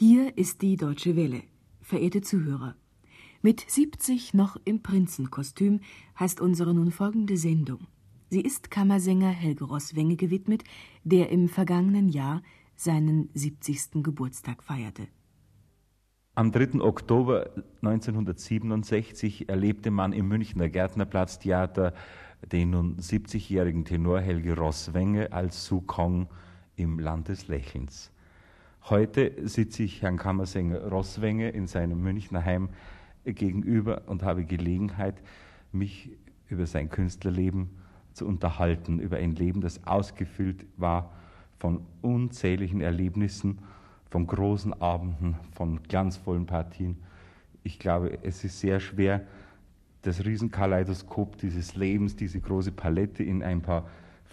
Hier 0.00 0.38
ist 0.38 0.62
die 0.62 0.76
Deutsche 0.76 1.16
Welle. 1.16 1.42
Verehrte 1.80 2.20
Zuhörer, 2.20 2.76
mit 3.42 3.64
70 3.68 4.32
noch 4.32 4.56
im 4.64 4.80
Prinzenkostüm 4.80 5.80
heißt 6.16 6.40
unsere 6.40 6.72
nun 6.72 6.92
folgende 6.92 7.36
Sendung. 7.36 7.88
Sie 8.30 8.40
ist 8.40 8.70
Kammersänger 8.70 9.30
Helge 9.30 9.64
Rosswenge 9.64 10.14
gewidmet, 10.14 10.62
der 11.02 11.30
im 11.30 11.48
vergangenen 11.48 12.08
Jahr 12.08 12.42
seinen 12.76 13.28
70. 13.34 14.04
Geburtstag 14.04 14.62
feierte. 14.62 15.08
Am 16.36 16.52
3. 16.52 16.80
Oktober 16.80 17.50
1967 17.82 19.48
erlebte 19.48 19.90
man 19.90 20.12
im 20.12 20.28
Münchner 20.28 20.68
Gärtnerplatztheater 20.68 21.92
den 22.52 22.70
nun 22.70 22.98
70-jährigen 22.98 23.84
Tenor 23.84 24.20
Helge 24.20 24.56
Rosswenge 24.56 25.32
als 25.32 25.66
Sukong 25.66 26.28
im 26.76 27.00
Land 27.00 27.26
des 27.26 27.48
Lächelns. 27.48 28.12
Heute 28.90 29.32
sitze 29.46 29.82
ich 29.82 30.00
Herrn 30.00 30.16
Kammersänger 30.16 30.88
Rosswenge 30.88 31.50
in 31.50 31.66
seinem 31.66 32.00
Münchner 32.00 32.42
Heim 32.42 32.70
gegenüber 33.26 34.04
und 34.06 34.22
habe 34.22 34.44
Gelegenheit, 34.44 35.16
mich 35.72 36.10
über 36.48 36.64
sein 36.64 36.88
Künstlerleben 36.88 37.68
zu 38.14 38.26
unterhalten, 38.26 38.98
über 38.98 39.18
ein 39.18 39.34
Leben, 39.34 39.60
das 39.60 39.86
ausgefüllt 39.86 40.64
war 40.78 41.12
von 41.58 41.82
unzähligen 42.00 42.80
Erlebnissen, 42.80 43.58
von 44.08 44.26
großen 44.26 44.72
Abenden, 44.80 45.36
von 45.52 45.82
glanzvollen 45.82 46.46
Partien. 46.46 46.96
Ich 47.64 47.78
glaube, 47.78 48.16
es 48.22 48.42
ist 48.42 48.58
sehr 48.58 48.80
schwer, 48.80 49.26
das 50.00 50.24
Riesenkaleidoskop 50.24 51.36
dieses 51.36 51.74
Lebens, 51.74 52.16
diese 52.16 52.40
große 52.40 52.72
Palette 52.72 53.22
in 53.22 53.42
ein 53.42 53.60
paar 53.60 53.86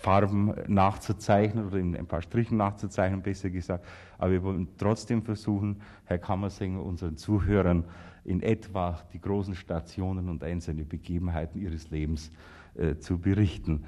Farben 0.06 0.54
nachzuzeichnen 0.68 1.66
oder 1.66 1.78
in 1.78 1.96
ein 1.96 2.06
paar 2.06 2.22
Strichen 2.22 2.58
nachzuzeichnen, 2.58 3.24
besser 3.24 3.50
gesagt. 3.50 3.84
Aber 4.20 4.32
wir 4.34 4.44
wollen 4.44 4.68
trotzdem 4.78 5.24
versuchen, 5.24 5.82
Herr 6.04 6.20
Kammersänger, 6.20 6.84
unseren 6.84 7.18
Zuhörern 7.18 7.86
in 8.24 8.44
etwa 8.44 9.02
die 9.14 9.20
großen 9.20 9.56
Stationen 9.56 10.30
und 10.30 10.44
einzelne 10.44 10.86
Begebenheiten 10.86 11.60
Ihres 11.60 11.90
Lebens 11.90 12.32
äh, 12.76 12.98
zu 12.98 13.18
berichten. 13.18 13.86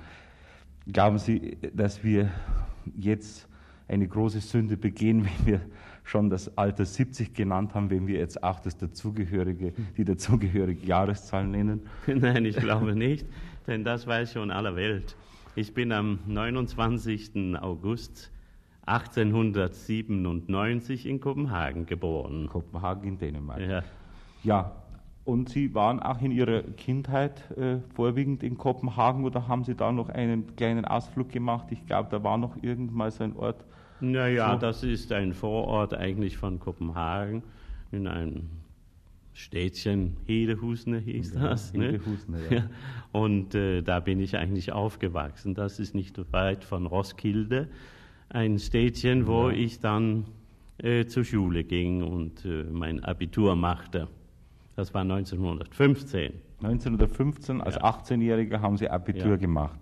Glauben 0.91 1.19
Sie, 1.19 1.55
dass 1.71 2.03
wir 2.03 2.31
jetzt 2.97 3.47
eine 3.87 4.07
große 4.07 4.39
Sünde 4.39 4.75
begehen, 4.75 5.23
wenn 5.37 5.45
wir 5.45 5.61
schon 6.03 6.31
das 6.31 6.57
Alter 6.57 6.85
70 6.85 7.35
genannt 7.35 7.75
haben, 7.75 7.91
wenn 7.91 8.07
wir 8.07 8.17
jetzt 8.17 8.41
auch 8.41 8.59
das 8.59 8.75
dazugehörige, 8.75 9.71
die 9.95 10.03
dazugehörige 10.03 10.83
Jahreszahl 10.83 11.45
nennen? 11.45 11.81
Nein, 12.07 12.43
ich 12.45 12.55
glaube 12.55 12.95
nicht, 12.95 13.27
denn 13.67 13.83
das 13.83 14.07
weiß 14.07 14.33
schon 14.33 14.49
aller 14.49 14.75
Welt. 14.75 15.15
Ich 15.57 15.73
bin 15.73 15.91
am 15.91 16.19
29. 16.27 17.57
August 17.59 18.31
1897 18.85 21.07
in 21.07 21.19
Kopenhagen 21.19 21.87
geboren. 21.87 22.47
Kopenhagen 22.47 23.07
in 23.07 23.17
Dänemark. 23.17 23.61
Ja. 23.61 23.81
Ja, 24.43 24.71
und 25.25 25.49
Sie 25.49 25.73
waren 25.73 25.99
auch 25.99 26.21
in 26.21 26.29
Ihrer 26.29 26.61
Kindheit 26.61 27.49
äh, 27.57 27.79
vorwiegend 27.95 28.43
in 28.43 28.59
Kopenhagen 28.59 29.25
oder 29.25 29.47
haben 29.47 29.63
Sie 29.63 29.73
da 29.73 29.91
noch 29.91 30.09
einen 30.09 30.55
kleinen 30.55 30.85
Ausflug 30.85 31.29
gemacht? 31.29 31.69
Ich 31.71 31.87
glaube, 31.87 32.09
da 32.11 32.23
war 32.23 32.37
noch 32.37 32.55
irgendwann 32.61 33.09
so 33.09 33.23
ein 33.23 33.35
Ort. 33.35 33.65
Naja, 33.99 34.53
So. 34.53 34.59
das 34.59 34.83
ist 34.83 35.11
ein 35.11 35.33
Vorort 35.33 35.95
eigentlich 35.95 36.37
von 36.37 36.59
Kopenhagen, 36.59 37.41
in 37.91 38.05
einem 38.05 38.51
Städtchen, 39.37 40.17
Hedehusene 40.25 40.97
hieß 40.97 41.35
Ja, 41.35 41.49
das. 41.49 41.71
ne? 41.73 41.85
Hedehusene, 41.91 42.37
ja. 42.49 42.63
Und 43.11 43.53
äh, 43.53 43.83
da 43.83 43.99
bin 43.99 44.19
ich 44.19 44.35
eigentlich 44.35 44.71
aufgewachsen. 44.71 45.53
Das 45.53 45.79
ist 45.79 45.93
nicht 45.93 46.19
weit 46.33 46.63
von 46.63 46.87
Roskilde, 46.87 47.67
ein 48.29 48.57
Städtchen, 48.57 49.27
wo 49.27 49.49
Ja. 49.49 49.55
ich 49.55 49.79
dann 49.79 50.25
äh, 50.79 51.05
zur 51.05 51.23
Schule 51.23 51.63
ging 51.63 52.01
und 52.03 52.45
äh, 52.45 52.63
mein 52.63 53.03
Abitur 53.03 53.55
machte. 53.55 54.07
Das 54.75 54.93
war 54.95 55.01
1915. 55.01 56.33
1915 56.63 57.61
als 57.61 57.75
Ja. 57.75 57.81
18-Jähriger 57.83 58.59
haben 58.61 58.77
Sie 58.77 58.89
Abitur 58.89 59.37
gemacht. 59.37 59.79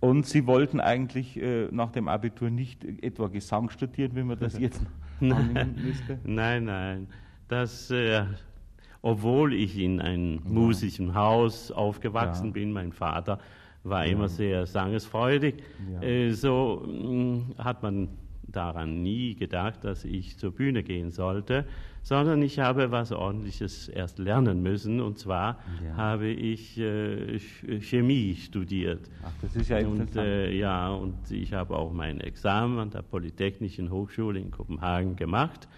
Und 0.00 0.26
Sie 0.26 0.46
wollten 0.46 0.80
eigentlich 0.80 1.40
äh, 1.40 1.68
nach 1.70 1.90
dem 1.90 2.08
Abitur 2.08 2.50
nicht 2.50 2.84
etwa 3.02 3.28
Gesang 3.28 3.70
studieren, 3.70 4.14
wie 4.14 4.22
man 4.22 4.38
das 4.38 4.58
jetzt 4.58 4.82
annehmen 5.20 5.74
müsste? 5.82 6.18
Nein, 6.24 6.66
nein. 6.66 7.06
Das, 7.48 7.90
äh, 7.90 8.24
obwohl 9.08 9.52
ich 9.52 9.78
in 9.78 10.00
einem 10.00 10.40
musischen 10.48 11.14
Haus 11.14 11.70
aufgewachsen 11.70 12.46
Ja. 12.46 12.52
bin, 12.52 12.72
mein 12.72 12.90
Vater 12.92 13.38
war 13.82 14.06
immer 14.06 14.28
sehr 14.30 14.64
sangesfreudig, 14.66 15.56
Ja. 15.92 16.02
äh, 16.02 16.30
so 16.32 16.82
mh, 16.86 17.62
hat 17.62 17.82
man 17.82 18.08
daran 18.48 19.02
nie 19.02 19.34
gedacht, 19.34 19.84
dass 19.84 20.04
ich 20.06 20.38
zur 20.38 20.52
Bühne 20.52 20.82
gehen 20.82 21.10
sollte, 21.10 21.66
sondern 22.02 22.40
ich 22.40 22.60
habe 22.60 22.90
was 22.92 23.12
Ordentliches 23.12 23.88
erst 23.88 24.18
lernen 24.18 24.62
müssen. 24.62 25.00
Und 25.02 25.18
zwar 25.18 25.58
Ja. 25.84 25.96
habe 25.96 26.28
ich 26.28 26.78
äh, 26.78 27.36
Ch- 27.36 27.80
Chemie 27.82 28.34
studiert. 28.36 29.10
Ach, 29.22 29.32
das 29.42 29.54
ist 29.56 29.68
ja 29.68 29.78
Und 29.78 29.98
interessant. 30.00 30.26
äh, 30.26 30.52
ja, 30.56 30.88
und 30.90 31.30
ich 31.30 31.52
habe 31.52 31.76
auch 31.76 31.92
mein 31.92 32.20
Examen 32.20 32.78
an 32.78 32.90
der 32.90 33.02
Polytechnischen 33.02 33.90
Hochschule 33.90 34.38
in 34.40 34.50
Kopenhagen 34.50 35.16
gemacht. 35.16 35.68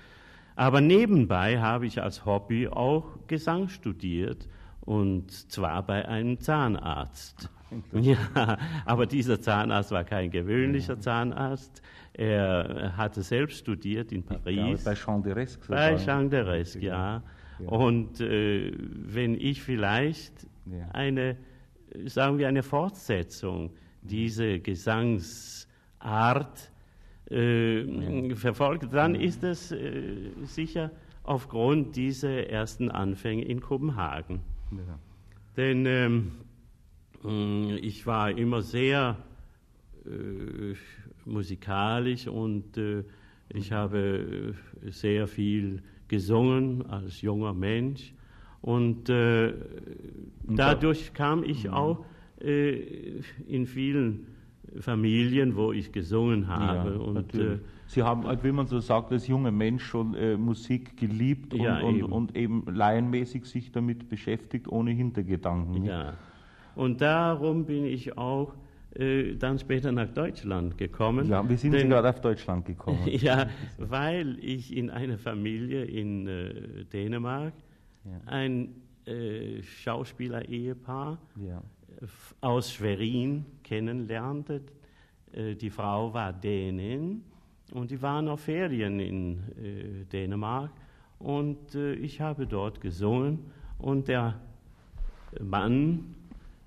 Aber 0.57 0.81
nebenbei 0.81 1.61
habe 1.61 1.87
ich 1.87 2.03
als 2.03 2.25
Hobby 2.25 2.67
auch 2.69 3.05
Gesang 3.29 3.69
studiert 3.69 4.49
und 4.81 5.31
zwar 5.53 5.85
bei 5.85 6.09
einem 6.09 6.41
Zahnarzt. 6.41 7.51
Ja, 7.93 8.57
aber 8.85 9.07
dieser 9.07 9.41
Zahnarzt 9.41 9.91
war 9.91 10.05
kein 10.05 10.31
gewöhnlicher 10.31 10.99
Zahnarzt. 11.01 11.83
Er 12.15 12.97
hatte 12.97 13.23
selbst 13.23 13.59
studiert 13.59 14.13
in 14.13 14.21
Ich 14.21 14.27
glaube, 14.27 14.43
Paris. 14.45 14.85
bei 14.85 14.95
Jean 14.95 15.23
de 15.23 15.33
Resque. 15.35 15.69
Bei. 15.69 15.97
Jean 15.97 16.31
de 16.31 16.41
Resque, 16.41 16.81
ja. 16.83 17.23
Ja. 17.59 17.69
Und 17.69 18.21
äh, 18.21 18.73
wenn 18.79 19.35
ich 19.35 19.63
vielleicht 19.63 20.47
Ja. 20.67 20.89
eine, 20.93 21.37
sagen 22.07 22.39
wir, 22.39 22.49
eine 22.49 22.63
Fortsetzung 22.63 23.71
dieser 24.03 24.59
Gesangsart 24.61 26.71
äh, 27.31 28.35
verfolge, 28.35 28.89
dann 28.89 29.15
ist 29.15 29.43
es 29.43 29.73
äh, 29.73 30.31
sicher 30.45 30.91
aufgrund 31.23 31.97
dieser 31.97 32.49
ersten 32.49 32.91
Anfänge 32.91 33.45
in 33.45 33.61
Kopenhagen. 33.61 34.41
Ja. 34.73 34.99
Denn 35.57 35.87
ähm, 35.87 36.33
mh, 37.23 37.79
ich 37.83 38.07
war 38.07 38.31
immer 38.31 38.63
sehr 38.63 39.17
äh, 40.05 40.75
musikalisch 41.25 42.29
und 42.29 42.77
äh, 42.77 43.03
ich 43.49 43.73
habe 43.73 44.55
äh, 44.85 44.91
sehr 44.91 45.27
viel 45.27 45.83
gesungen 46.09 46.87
als 46.87 47.23
junger 47.23 47.53
Mensch. 47.53 48.13
Und, 48.63 49.09
äh, 49.09 49.55
dadurch 50.45 51.13
kam 51.13 51.45
ich 51.45 51.69
auch 51.71 52.05
äh, 52.41 53.21
in 53.47 53.67
vielen 53.67 54.27
Familien, 54.81 55.57
wo 55.57 55.73
ich 55.73 55.93
gesungen 55.93 56.49
habe. 56.49 56.91
Ja, 56.93 56.97
und, 57.01 57.35
äh, 57.35 57.59
Sie 57.89 58.03
haben, 58.03 58.27
halt, 58.27 58.43
wie 58.43 58.51
man 58.53 58.67
so 58.67 58.81
sagt, 58.81 59.13
als 59.13 59.29
junger 59.29 59.53
Mensch 59.53 59.85
schon 59.85 60.15
äh, 60.15 60.37
Musik 60.37 60.97
geliebt 60.97 61.55
und, 61.55 61.61
Ja, 61.61 61.81
eben. 61.89 62.03
und 62.11 62.37
eben 62.37 62.65
laienmäßig 62.73 63.45
sich 63.47 63.71
damit 63.71 64.09
beschäftigt, 64.09 64.67
ohne 64.69 64.91
Hintergedanken. 64.91 65.83
nicht? 65.83 65.87
Ja, 65.91 66.15
und 66.75 67.01
darum 67.01 67.65
bin 67.65 67.85
ich 67.85 68.19
auch 68.19 68.55
äh, 68.95 69.37
dann 69.37 69.59
später 69.59 69.93
nach 69.93 70.09
Deutschland 70.09 70.77
gekommen. 70.79 71.29
Ja, 71.29 71.49
wie 71.49 71.55
sind 71.57 71.73
Sie 71.73 71.79
Denn- 71.79 71.91
gerade 71.91 72.09
auf 72.09 72.21
Deutschland 72.21 72.65
gekommen? 72.67 72.99
Ja, 73.07 73.47
weil 73.79 74.37
ich 74.41 74.75
in 74.77 74.91
einer 74.91 75.17
Familie 75.19 75.85
in 75.85 76.27
äh, 76.27 76.85
Dänemark 76.93 77.53
Ja. 78.05 78.21
ein 78.27 78.69
äh, 79.07 79.63
Schauspieler-Ehepaar 79.63 81.19
ja. 81.37 81.63
Aus 82.41 82.73
Schwerin 82.73 83.45
kennenlernte. 83.63 84.63
Äh, 85.33 85.55
die 85.55 85.71
Frau 85.71 86.13
war 86.13 86.33
Dänin 86.33 87.23
und 87.73 87.91
die 87.91 88.01
waren 88.01 88.29
auf 88.29 88.41
Ferien 88.41 89.01
in 89.01 89.39
äh, 89.63 90.05
Dänemark 90.05 90.71
und 91.19 91.75
äh, 91.75 91.95
ich 91.95 92.21
habe 92.21 92.47
dort 92.47 92.81
gesungen 92.81 93.51
und 93.79 94.09
der 94.09 94.41
Mann 95.41 96.15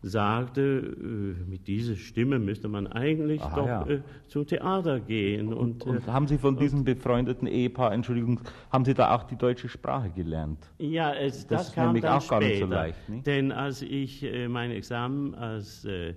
sagte, 0.01 0.61
äh, 0.61 1.49
mit 1.49 1.67
dieser 1.67 1.95
Stimme 1.95 2.39
müsste 2.39 2.67
man 2.69 2.87
eigentlich 2.87 3.41
Aha, 3.41 3.55
doch 3.55 3.67
ja. 3.67 3.87
äh, 3.87 4.01
zum 4.27 4.47
Theater 4.47 4.99
gehen. 4.99 5.53
Und, 5.53 5.85
Und 5.85 6.07
äh, 6.07 6.07
haben 6.07 6.27
Sie 6.27 6.37
von 6.37 6.55
diesem 6.55 6.83
befreundeten 6.85 7.47
Ehepaar, 7.47 7.91
Entschuldigung, 7.91 8.39
haben 8.71 8.85
Sie 8.85 8.93
da 8.93 9.13
auch 9.15 9.23
die 9.23 9.35
deutsche 9.35 9.67
Sprache 9.67 10.09
gelernt? 10.09 10.59
Ja, 10.77 11.13
es, 11.13 11.45
Das 11.47 11.67
das, 11.67 11.75
kam 11.75 11.99
dann 11.99 12.11
auch 12.17 12.27
gar 12.29 12.41
später. 12.41 12.47
nicht 12.47 12.59
so 12.59 12.65
leicht, 12.67 13.09
nicht? 13.09 13.27
Denn 13.27 13.51
als 13.51 13.81
ich 13.81 14.23
äh, 14.23 14.47
mein 14.47 14.71
Examen 14.71 15.35
als 15.35 15.83
äh, 15.85 16.13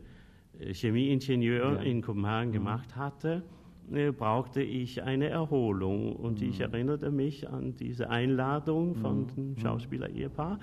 Chemieingenieur 0.73 1.75
Ja. 1.75 1.81
Mhm. 1.81 1.87
in 1.87 2.03
Kopenhagen 2.03 2.53
gemacht 2.53 2.95
hatte, 2.97 3.43
brauchte 4.17 4.63
ich 4.63 5.03
eine 5.03 5.29
Erholung. 5.29 6.15
Und 6.15 6.41
ich 6.41 6.59
Mhm. 6.61 6.65
erinnerte 6.67 7.11
mich 7.11 7.49
an 7.51 7.75
diese 7.75 8.09
Einladung 8.11 8.95
von 8.95 9.27
dem 9.37 9.59
Schauspieler-Ehepaar 9.59 10.61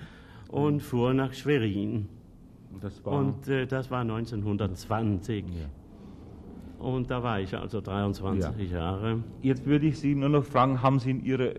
und 0.48 0.76
Mhm. 0.76 0.80
fuhr 0.80 1.12
nach 1.14 1.32
Schwerin. 1.34 2.08
Das 2.80 2.98
Und 3.00 3.48
äh, 3.48 3.66
das 3.66 3.90
war 3.90 4.00
1920. 4.00 5.44
ja. 5.48 5.66
Und 6.80 7.10
da 7.10 7.22
war 7.22 7.38
ich 7.38 7.54
also 7.54 7.82
23 7.82 8.70
ja. 8.70 8.78
Jahre. 8.78 9.22
Jetzt 9.42 9.66
würde 9.66 9.86
ich 9.86 9.98
Sie 9.98 10.14
nur 10.14 10.30
noch 10.30 10.44
fragen, 10.44 10.80
haben 10.80 10.98
Sie 10.98 11.10
in 11.10 11.22
Ihrer 11.22 11.52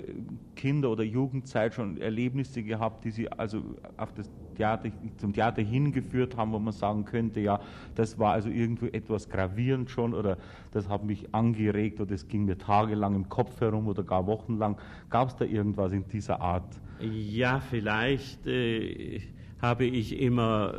Kinder- 0.55 0.89
oder 0.89 1.03
Jugendzeit 1.03 1.75
schon 1.75 1.97
Erlebnisse 1.97 2.63
gehabt, 2.63 3.05
die 3.05 3.11
Sie 3.11 3.31
also 3.31 3.61
auf 3.97 4.11
das 4.13 4.31
Theater, 4.55 4.89
zum 5.17 5.33
Theater 5.33 5.61
hingeführt 5.61 6.37
haben, 6.37 6.51
wo 6.53 6.59
man 6.59 6.73
sagen 6.73 7.05
könnte, 7.05 7.39
ja, 7.39 7.59
das 7.93 8.17
war 8.17 8.33
also 8.33 8.49
irgendwo 8.49 8.87
etwas 8.87 9.29
gravierend 9.29 9.91
schon 9.91 10.15
oder 10.15 10.37
das 10.71 10.89
hat 10.89 11.03
mich 11.03 11.33
angeregt 11.35 12.01
oder 12.01 12.15
es 12.15 12.27
ging 12.27 12.45
mir 12.45 12.57
tagelang 12.57 13.13
im 13.13 13.29
Kopf 13.29 13.61
herum 13.61 13.87
oder 13.87 14.01
gar 14.03 14.25
wochenlang. 14.25 14.77
Gab 15.11 15.29
es 15.29 15.35
da 15.35 15.45
irgendwas 15.45 15.91
in 15.91 16.07
dieser 16.07 16.41
Art? 16.41 16.81
Ja, 16.99 17.59
vielleicht 17.59 18.47
äh, 18.47 19.21
habe 19.61 19.85
ich 19.85 20.19
immer 20.19 20.73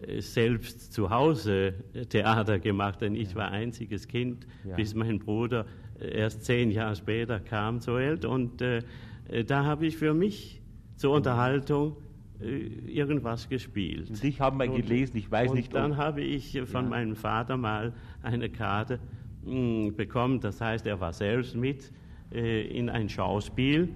äh, 0.00 0.20
selbst 0.20 0.92
zu 0.92 1.10
Hause 1.10 1.74
Theater 2.08 2.58
gemacht, 2.58 3.00
denn 3.00 3.14
ich 3.14 3.34
war 3.34 3.50
einziges 3.50 4.08
Kind, 4.08 4.46
bis 4.76 4.94
mein 4.94 5.18
Bruder 5.18 5.66
äh, 6.00 6.18
erst 6.18 6.44
zehn 6.44 6.70
Jahre 6.70 6.96
später 6.96 7.40
kam 7.40 7.80
zur 7.80 7.98
Welt. 7.98 8.24
Und 8.24 8.60
äh, 8.60 8.82
äh, 9.28 9.44
da 9.44 9.64
habe 9.64 9.86
ich 9.86 9.96
für 9.96 10.14
mich 10.14 10.60
zur 10.96 11.14
Unterhaltung 11.14 11.96
äh, 12.40 12.66
irgendwas 12.90 13.48
gespielt. 13.48 14.10
Und 14.10 14.22
ich 14.22 14.40
habe 14.40 14.56
mal 14.56 14.68
gelesen, 14.68 15.16
ich 15.16 15.30
weiß 15.30 15.50
und 15.50 15.56
nicht. 15.56 15.74
Und 15.74 15.80
dann 15.80 15.96
habe 15.96 16.22
ich 16.22 16.60
von 16.66 16.84
ja. 16.84 16.90
meinem 16.90 17.16
Vater 17.16 17.56
mal 17.56 17.92
eine 18.22 18.48
Karte 18.48 18.98
mh, 19.44 19.52
hm, 19.52 19.96
bekommen, 19.96 20.40
das 20.40 20.60
heißt, 20.60 20.86
er 20.86 21.00
war 21.00 21.12
selbst 21.12 21.54
mit 21.54 21.92
äh, 22.32 22.62
in 22.66 22.88
ein 22.88 23.08
Schauspiel 23.08 23.88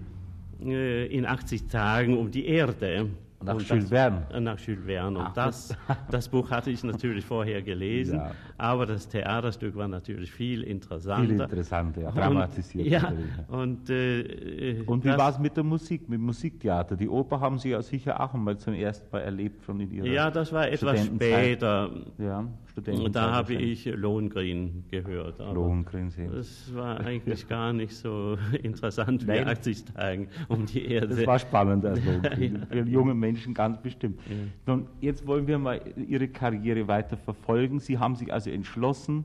in 0.62 1.24
80 1.24 1.68
Tagen 1.68 2.18
um 2.18 2.30
die 2.30 2.44
Erde. 2.44 3.08
Nach 3.42 3.54
und 3.54 3.66
Jules 3.66 3.88
Verne. 3.88 4.26
Nach 4.40 4.58
Jules 4.58 4.84
Verne. 4.84 5.18
Und 5.18 5.36
das, 5.36 5.74
das 6.10 6.28
Buch 6.28 6.50
hatte 6.50 6.70
ich 6.70 6.84
natürlich 6.84 7.24
vorher 7.24 7.62
gelesen, 7.62 8.16
ja. 8.16 8.32
aber 8.58 8.84
das 8.84 9.08
Theaterstück 9.08 9.76
war 9.76 9.88
natürlich 9.88 10.30
viel 10.30 10.62
interessanter. 10.62 11.26
Viel 11.26 11.40
interessanter, 11.40 12.02
ja, 12.02 12.10
dramatisiert. 12.10 12.86
Und, 12.86 12.90
ja, 12.90 13.12
und, 13.48 13.90
äh, 13.90 14.82
und 14.86 15.04
wie 15.04 15.16
war 15.16 15.30
es 15.30 15.38
mit 15.38 15.56
der 15.56 15.64
Musik, 15.64 16.08
mit 16.08 16.18
dem 16.18 16.26
Musiktheater? 16.26 16.96
Die 16.96 17.08
Oper 17.08 17.40
haben 17.40 17.58
Sie 17.58 17.70
ja 17.70 17.80
sicher 17.80 18.20
auch 18.20 18.34
einmal 18.34 18.58
zum 18.58 18.74
ersten 18.74 19.10
Mal 19.10 19.20
erlebt 19.20 19.64
schon 19.64 19.80
in 19.80 19.90
Ihrer 19.90 20.06
Ja, 20.06 20.30
das 20.30 20.52
war 20.52 20.68
etwas 20.68 21.06
später. 21.06 21.90
Ja, 22.18 22.46
und 22.88 23.14
da 23.14 23.32
habe 23.32 23.54
ich 23.54 23.84
Lohengrin 23.86 24.84
gehört. 24.90 25.38
Lohengrin 25.38 26.10
sehen. 26.10 26.30
Das 26.32 26.74
war 26.74 27.00
eigentlich 27.06 27.48
gar 27.48 27.72
nicht 27.72 27.94
so 27.94 28.36
interessant 28.62 29.26
wie 29.26 29.40
80 29.40 29.84
Tagen 29.84 30.28
um 30.48 30.66
die 30.66 30.86
Erde. 30.86 31.08
Das 31.08 31.26
war 31.26 31.38
spannend 31.38 31.84
als 31.84 32.04
Lohengrin. 32.04 32.66
Für 32.70 32.84
junge 32.84 33.14
Menschen 33.14 33.54
ganz 33.54 33.80
bestimmt. 33.80 34.20
Ja. 34.28 34.36
Nun, 34.66 34.86
jetzt 35.00 35.26
wollen 35.26 35.46
wir 35.46 35.58
mal 35.58 35.80
Ihre 35.96 36.28
Karriere 36.28 36.88
weiter 36.88 37.16
verfolgen. 37.16 37.80
Sie 37.80 37.98
haben 37.98 38.16
sich 38.16 38.32
also 38.32 38.50
entschlossen, 38.50 39.24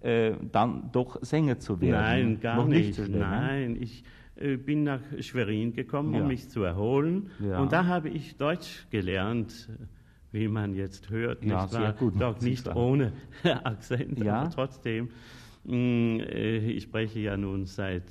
äh, 0.00 0.32
dann 0.52 0.90
doch 0.92 1.18
Sänger 1.22 1.58
zu 1.58 1.80
werden. 1.80 2.02
Nein, 2.02 2.40
gar 2.40 2.56
Noch 2.56 2.68
nicht. 2.68 2.98
nicht 2.98 3.10
Nein, 3.10 3.76
ich 3.80 4.04
äh, 4.36 4.56
bin 4.56 4.84
nach 4.84 5.00
Schwerin 5.20 5.72
gekommen, 5.72 6.14
ja. 6.14 6.22
um 6.22 6.28
mich 6.28 6.48
zu 6.48 6.62
erholen. 6.62 7.30
Ja. 7.40 7.60
Und 7.60 7.72
da 7.72 7.86
habe 7.86 8.08
ich 8.08 8.36
Deutsch 8.36 8.86
gelernt 8.90 9.68
wie 10.34 10.48
man 10.48 10.74
jetzt 10.74 11.10
hört, 11.10 11.44
ja, 11.44 11.62
nicht 11.62 11.74
wahr? 11.74 11.92
Gut, 11.92 12.20
Doch 12.20 12.40
nicht 12.40 12.66
ohne 12.74 13.12
Akzent, 13.44 14.18
ja. 14.18 14.40
aber 14.40 14.50
trotzdem. 14.50 15.08
Mm, 15.64 16.18
äh, 16.18 16.58
ich 16.58 16.82
spreche 16.82 17.20
ja 17.20 17.36
nun 17.36 17.66
seit, 17.66 18.02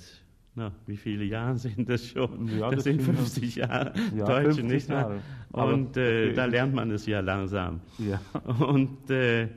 na, 0.56 0.72
wie 0.88 0.96
viele 0.96 1.26
Jahre 1.26 1.58
sind 1.58 1.90
das 1.90 2.08
schon? 2.08 2.48
Ja, 2.48 2.70
das, 2.70 2.76
das 2.76 2.84
sind 2.86 3.02
50 3.02 3.56
Jahre 3.58 3.94
ja, 4.16 4.26
Deutsch, 4.26 4.56
50 4.56 4.64
nicht 4.64 4.90
wahr? 4.90 5.20
Und 5.52 5.98
äh, 5.98 6.32
da 6.34 6.46
lernt 6.46 6.74
man 6.74 6.92
es 6.92 7.06
ja 7.06 7.20
langsam. 7.20 7.82
Ja. 8.00 8.22
Und 8.66 9.10
äh, 9.12 9.50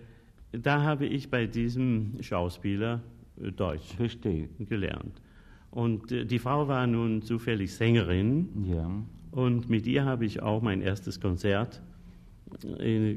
da 0.51 0.83
habe 0.83 1.07
ich 1.07 1.31
bei 1.31 1.47
diesem 1.47 2.15
Schauspieler 2.21 3.01
äh, 3.41 3.53
Deutsch 3.53 3.95
Verstehe. 3.95 4.49
gelernt. 4.59 5.23
Und 5.71 6.11
äh, 6.11 6.25
die 6.25 6.41
Frau 6.41 6.67
war 6.67 6.87
nun 6.89 7.23
zufällig 7.23 7.73
Sängerin. 7.73 8.49
Ja. 8.65 8.91
Und 9.31 9.71
mit 9.71 9.87
ihr 9.87 10.05
habe 10.05 10.25
ich 10.25 10.43
auch 10.43 10.63
mein 10.63 10.81
erstes 10.81 11.21
Konzert 11.21 11.81
in, 11.81 11.96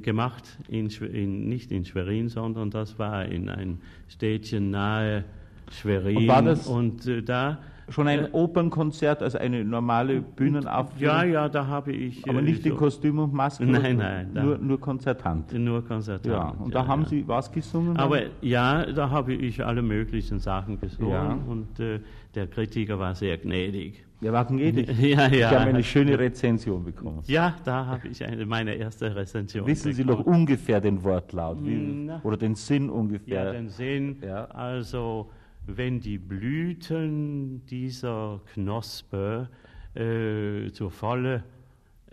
gemacht, 0.01 0.57
in, 0.67 0.87
in, 0.87 1.47
nicht 1.47 1.71
in 1.71 1.85
Schwerin, 1.85 2.29
sondern 2.29 2.71
das 2.71 2.97
war 2.99 3.25
in 3.25 3.49
ein 3.49 3.79
Städtchen 4.07 4.71
nahe 4.71 5.23
Schwerin. 5.71 6.17
Und, 6.17 6.27
war 6.27 6.41
das 6.41 6.67
und 6.67 7.05
äh, 7.07 7.21
da 7.21 7.59
schon 7.89 8.07
ein 8.07 8.25
äh, 8.25 8.29
Opernkonzert, 8.31 9.21
also 9.21 9.37
eine 9.37 9.63
normale 9.63 10.21
Bühnenaufführung? 10.21 11.01
Ja, 11.01 11.23
ja, 11.23 11.49
da 11.49 11.67
habe 11.67 11.91
ich. 11.91 12.27
Aber 12.29 12.41
nicht 12.41 12.63
so 12.63 12.69
in 12.69 12.75
Kostüm 12.75 13.19
und 13.19 13.33
Maske? 13.33 13.65
Nein, 13.65 13.97
nein. 13.97 14.29
Nur, 14.33 14.57
nur 14.57 14.79
Konzertant? 14.79 15.53
Nur 15.53 15.85
Konzertant. 15.85 16.25
Ja, 16.25 16.49
und 16.49 16.73
da 16.73 16.81
ja, 16.81 16.87
haben 16.87 17.03
ja. 17.03 17.09
Sie 17.09 17.27
was 17.27 17.51
gesungen? 17.51 17.97
Aber 17.97 18.21
ja, 18.41 18.85
da 18.85 19.09
habe 19.09 19.33
ich 19.33 19.63
alle 19.63 19.81
möglichen 19.81 20.39
Sachen 20.39 20.79
gesungen 20.79 21.11
ja. 21.11 21.39
und 21.47 21.79
äh, 21.79 21.99
der 22.35 22.47
Kritiker 22.47 22.99
war 22.99 23.15
sehr 23.15 23.37
gnädig. 23.37 24.05
Ja, 24.21 24.33
war 24.33 24.45
gnädig. 24.45 24.89
Ja, 24.99 25.27
ja. 25.27 25.27
Ich 25.27 25.45
habe 25.45 25.69
eine 25.69 25.83
schöne 25.83 26.19
Rezension 26.19 26.83
bekommen. 26.83 27.23
Ja, 27.25 27.55
da 27.63 27.85
habe 27.85 28.07
ich 28.09 28.23
eine, 28.23 28.45
meine 28.45 28.75
erste 28.75 29.15
Rezension 29.15 29.65
Wissen 29.65 29.93
Sie 29.93 30.03
noch 30.03 30.25
ungefähr 30.25 30.81
den 30.81 31.01
Wortlaut? 31.03 31.57
Wie, 31.63 32.09
oder 32.23 32.37
den 32.37 32.55
Sinn 32.55 32.89
ungefähr? 32.89 33.45
Ja, 33.45 33.51
den 33.51 33.69
Sinn. 33.69 34.17
Ja. 34.21 34.45
Also 34.45 35.29
wenn 35.67 35.99
die 35.99 36.17
Blüten 36.17 37.65
dieser 37.67 38.41
Knospe 38.53 39.47
äh, 39.95 40.69
zur 40.71 40.91
vollen 40.91 41.43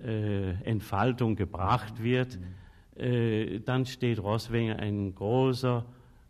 äh, 0.04 0.50
Entfaltung 0.62 1.34
gebracht 1.36 2.02
wird, 2.02 2.38
mhm. 2.38 3.02
äh, 3.02 3.58
dann 3.60 3.84
steht 3.86 4.22
Rosswenger 4.22 4.78
ein 4.78 5.14
großer, 5.14 5.84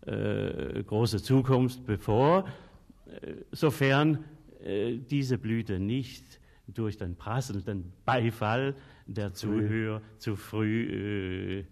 äh, 0.07 0.83
große 0.85 1.23
Zukunft 1.23 1.85
bevor, 1.85 2.45
äh, 3.07 3.33
sofern 3.53 4.25
äh, 4.67 4.99
diese 4.99 5.39
Blüte 5.39 5.79
nicht 5.79 6.41
durch 6.67 6.97
den 6.97 7.15
prasselnden 7.15 7.93
Beifall 8.05 8.75
der 9.07 9.33
Zuhörer 9.33 10.03
zu 10.19 10.35
früh 10.35 11.65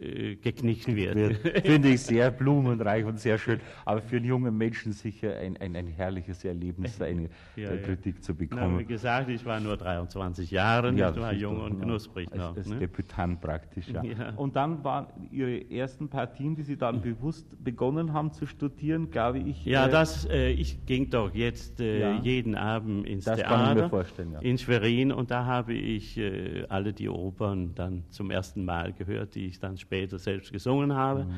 äh, 0.00 0.36
geknickt 0.36 0.86
wird. 0.94 1.36
Finde 1.64 1.88
ich 1.88 2.02
sehr 2.02 2.30
blumenreich 2.30 3.04
und 3.04 3.18
sehr 3.18 3.38
schön. 3.38 3.60
Aber 3.84 4.00
für 4.00 4.16
einen 4.16 4.26
jungen 4.26 4.56
Menschen 4.56 4.92
sicher 4.92 5.36
ein, 5.36 5.56
ein, 5.56 5.74
ein 5.74 5.88
herrliches 5.88 6.44
Erlebnis, 6.44 7.00
eine 7.00 7.28
ja, 7.56 7.72
ja. 7.72 7.76
Kritik 7.78 8.22
zu 8.22 8.34
bekommen. 8.34 8.74
Na, 8.74 8.78
wie 8.78 8.84
gesagt, 8.84 9.28
ich 9.28 9.44
war 9.44 9.60
nur 9.60 9.76
23 9.76 10.50
Jahre, 10.50 10.92
ja, 10.92 11.10
ich 11.10 11.16
war 11.16 11.32
jung 11.32 11.60
und 11.60 11.80
knusprig 11.80 12.32
noch. 12.34 12.48
Als, 12.48 12.58
als 12.58 12.68
ne? 12.68 12.78
Debütant 12.78 13.40
praktisch, 13.40 13.88
ja. 13.88 14.02
ja. 14.02 14.30
Und 14.36 14.56
dann 14.56 14.84
waren 14.84 15.06
Ihre 15.30 15.70
ersten 15.70 16.08
Partien, 16.08 16.54
die 16.54 16.62
Sie 16.62 16.76
dann 16.76 17.00
bewusst 17.00 17.46
begonnen 17.62 18.12
haben 18.12 18.32
zu 18.32 18.46
studieren, 18.46 19.10
glaube 19.10 19.38
ich. 19.38 19.64
Ja, 19.64 19.86
äh, 19.86 19.90
das, 19.90 20.26
äh, 20.26 20.50
ich 20.50 20.84
ging 20.86 21.10
doch 21.10 21.34
jetzt 21.34 21.80
äh, 21.80 22.16
jeden 22.18 22.54
Abend 22.54 23.06
ins 23.06 23.24
das 23.24 23.38
Theater 23.38 23.54
kann 23.56 23.76
ich 23.76 23.82
mir 23.82 23.88
vorstellen, 23.88 24.36
in 24.40 24.58
Schwerin 24.58 25.12
und 25.12 25.30
da 25.30 25.44
habe 25.44 25.74
ich 25.74 26.18
äh, 26.18 26.64
alle 26.68 26.92
die 26.92 27.08
Opern 27.08 27.74
dann 27.74 28.04
zum 28.10 28.30
ersten 28.30 28.64
Mal 28.64 28.92
gehört, 28.92 29.34
die 29.34 29.46
ich 29.46 29.58
dann 29.58 29.76
später 29.76 29.85
selbst 30.18 30.52
gesungen 30.52 30.92
habe. 30.92 31.24
Mhm. 31.24 31.32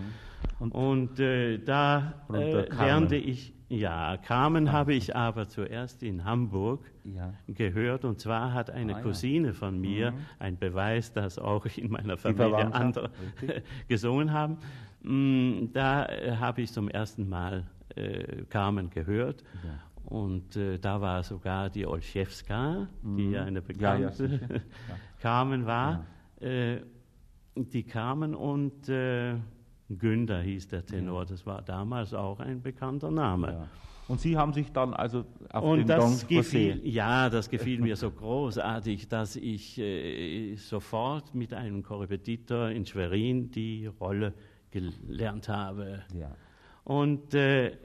Und, 0.59 0.75
und 0.75 1.21
äh, 1.21 1.59
da 1.59 2.15
äh, 2.33 2.69
lernte 2.69 3.17
ich, 3.17 3.55
ja, 3.69 4.17
Carmen 4.17 4.69
ah. 4.69 4.73
habe 4.73 4.95
ich 4.95 5.15
aber 5.15 5.49
zuerst 5.49 6.03
in 6.03 6.25
Hamburg 6.25 6.91
ja. 7.05 7.35
gehört. 7.47 8.05
Und 8.05 8.19
zwar 8.21 8.55
hat 8.55 8.71
eine 8.71 8.97
ah, 8.97 9.01
Cousine 9.03 9.53
von 9.53 9.79
mir, 9.79 10.13
mhm. 10.13 10.17
ein 10.39 10.59
Beweis, 10.59 11.13
dass 11.13 11.39
auch 11.39 11.67
in 11.77 11.91
meiner 11.91 12.17
Familie 12.17 12.73
andere 12.73 13.11
gesungen 13.89 14.33
haben, 14.33 14.59
mh, 15.03 15.13
mm, 15.13 15.73
da 15.73 16.07
äh, 16.07 16.37
habe 16.37 16.63
ich 16.63 16.73
zum 16.73 16.89
ersten 16.89 17.29
Mal 17.29 17.65
äh, 17.95 18.45
Carmen 18.49 18.91
gehört. 18.91 19.45
Ja. 19.65 19.79
Und 20.07 20.57
äh, 20.57 20.79
da 20.79 21.03
war 21.03 21.23
sogar 21.23 21.69
die 21.69 21.87
Olszewska, 21.87 22.89
mhm. 23.03 23.17
die 23.17 23.31
ja 23.33 23.45
eine 23.45 23.61
bekannte 23.61 24.25
ja, 24.25 24.39
ja, 24.41 24.61
Carmen 25.21 25.67
war. 25.67 26.07
Äh, 26.41 26.79
die 27.67 27.83
kamen 27.83 28.35
und 28.35 28.89
äh, 28.89 29.35
Günther 29.89 30.41
hieß 30.41 30.69
der 30.69 30.85
Tenor, 30.85 31.25
das 31.25 31.47
war 31.47 31.63
damals 31.63 32.13
auch 32.15 32.41
ein 32.41 32.63
bekannter 32.63 33.11
Name. 33.11 33.53
Ja. 33.53 33.69
Und 34.09 34.21
Sie 34.21 34.39
haben 34.39 34.55
sich 34.55 34.73
dann 34.73 34.95
also 34.95 35.27
auf 35.51 35.63
und 35.63 35.81
den 35.81 35.87
das 35.87 36.21
Don 36.21 36.29
gefiel, 36.29 36.81
Ja, 36.83 37.29
das 37.29 37.51
gefiel 37.51 37.81
mir 37.81 37.95
so 37.95 38.11
großartig, 38.11 39.09
dass 39.09 39.37
ich 39.37 39.79
äh, 39.79 40.55
sofort 40.57 41.35
mit 41.35 41.53
einem 41.53 41.83
Korrepetitor 41.83 42.71
in 42.71 42.87
Schwerin 42.87 43.51
die 43.51 43.87
Rolle 43.87 44.33
gelernt 44.71 45.51
habe. 45.51 46.05
Ja. 46.19 46.35
Und 46.85 47.35
äh, 47.35 47.77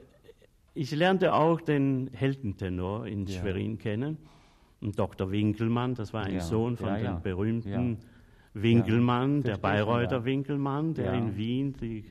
ich 0.72 0.92
lernte 0.92 1.34
auch 1.34 1.60
den 1.60 2.08
Heldentenor 2.14 3.06
in 3.06 3.26
ja. 3.26 3.40
Schwerin 3.40 3.76
kennen. 3.76 4.16
Und 4.80 4.98
Dr. 4.98 5.30
Winkelmann, 5.30 5.94
das 5.94 6.12
war 6.14 6.24
ein 6.24 6.40
Sohn 6.40 6.76
von 6.76 6.94
dem 6.94 7.20
berühmten 7.22 7.98
Winkelmann, 8.54 9.38
ja, 9.38 9.42
der 9.42 9.56
Bayreuther 9.58 10.18
ja. 10.18 10.24
Winkelmann, 10.24 10.94
der 10.94 11.06
ja. 11.06 11.14
in 11.14 11.36
Wien 11.36 11.74
die, 11.80 12.04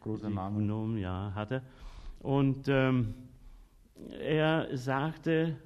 Großer 0.00 0.28
Name. 0.28 1.00
ja, 1.00 1.32
hatte. 1.34 1.62
Und 2.20 2.66
ähm, 2.68 3.14
er 4.20 4.68
sagte, 4.76 5.56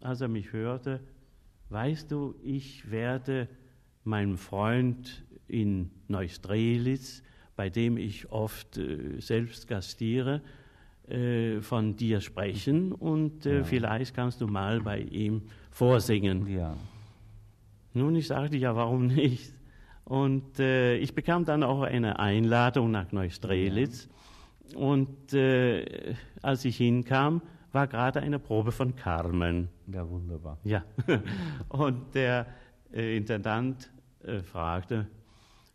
als 0.00 0.20
er 0.20 0.28
mich 0.28 0.52
hörte, 0.52 1.00
weißt 1.70 2.10
du, 2.10 2.34
ich 2.42 2.90
werde 2.90 3.48
meinem 4.04 4.36
Freund 4.36 5.24
in 5.48 5.90
Neustrelitz 6.08 7.22
bei 7.56 7.70
dem 7.70 7.96
ich 7.96 8.30
oft 8.30 8.76
äh, 8.76 9.18
selbst 9.18 9.66
gastiere, 9.66 10.42
äh, 11.08 11.60
von 11.60 11.96
dir 11.96 12.20
sprechen 12.20 12.92
und 12.92 13.46
äh, 13.46 13.64
vielleicht 13.64 14.14
kannst 14.14 14.40
du 14.40 14.46
mal 14.46 14.80
bei 14.80 15.00
ihm 15.00 15.42
vorsingen. 15.70 16.46
Ja. 16.46 16.76
Nun, 17.94 18.14
ich 18.16 18.26
sagte 18.26 18.56
ja, 18.58 18.76
warum 18.76 19.06
nicht? 19.06 19.52
Und 20.06 20.60
äh, 20.60 20.96
ich 20.98 21.14
bekam 21.16 21.44
dann 21.44 21.64
auch 21.64 21.82
eine 21.82 22.20
Einladung 22.20 22.92
nach 22.92 23.10
Neustrelitz. 23.10 24.08
Ja. 24.70 24.78
Und 24.78 25.32
äh, 25.34 26.14
als 26.42 26.64
ich 26.64 26.76
hinkam, 26.76 27.42
war 27.72 27.88
gerade 27.88 28.20
eine 28.20 28.38
Probe 28.38 28.70
von 28.70 28.94
Carmen. 28.94 29.68
Ja, 29.92 30.08
wunderbar. 30.08 30.58
Ja. 30.62 30.84
Und 31.68 32.14
der 32.14 32.46
äh, 32.94 33.16
Intendant 33.16 33.90
äh, 34.22 34.38
fragte, 34.42 35.08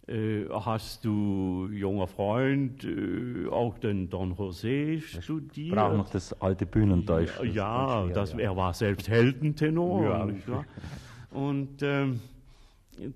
äh, 0.07 0.45
hast 0.49 1.03
du, 1.03 1.67
junger 1.69 2.07
Freund, 2.07 2.85
äh, 2.85 3.49
auch 3.49 3.77
den 3.79 4.09
Don 4.09 4.33
José 4.33 5.01
studiert? 5.01 5.67
Ich 5.67 5.71
brauche 5.71 5.97
noch 5.97 6.09
das 6.09 6.39
alte 6.41 6.65
Bühnendeutsch. 6.65 7.37
Ja, 7.43 8.07
das, 8.07 8.31
ja, 8.31 8.39
er 8.39 8.55
war 8.55 8.73
selbst 8.73 9.09
Heldentenor. 9.09 10.03
Ja. 10.03 10.25
Nicht 10.25 10.49
wahr? 10.49 10.65
Und 11.31 11.81
ähm, 11.83 12.21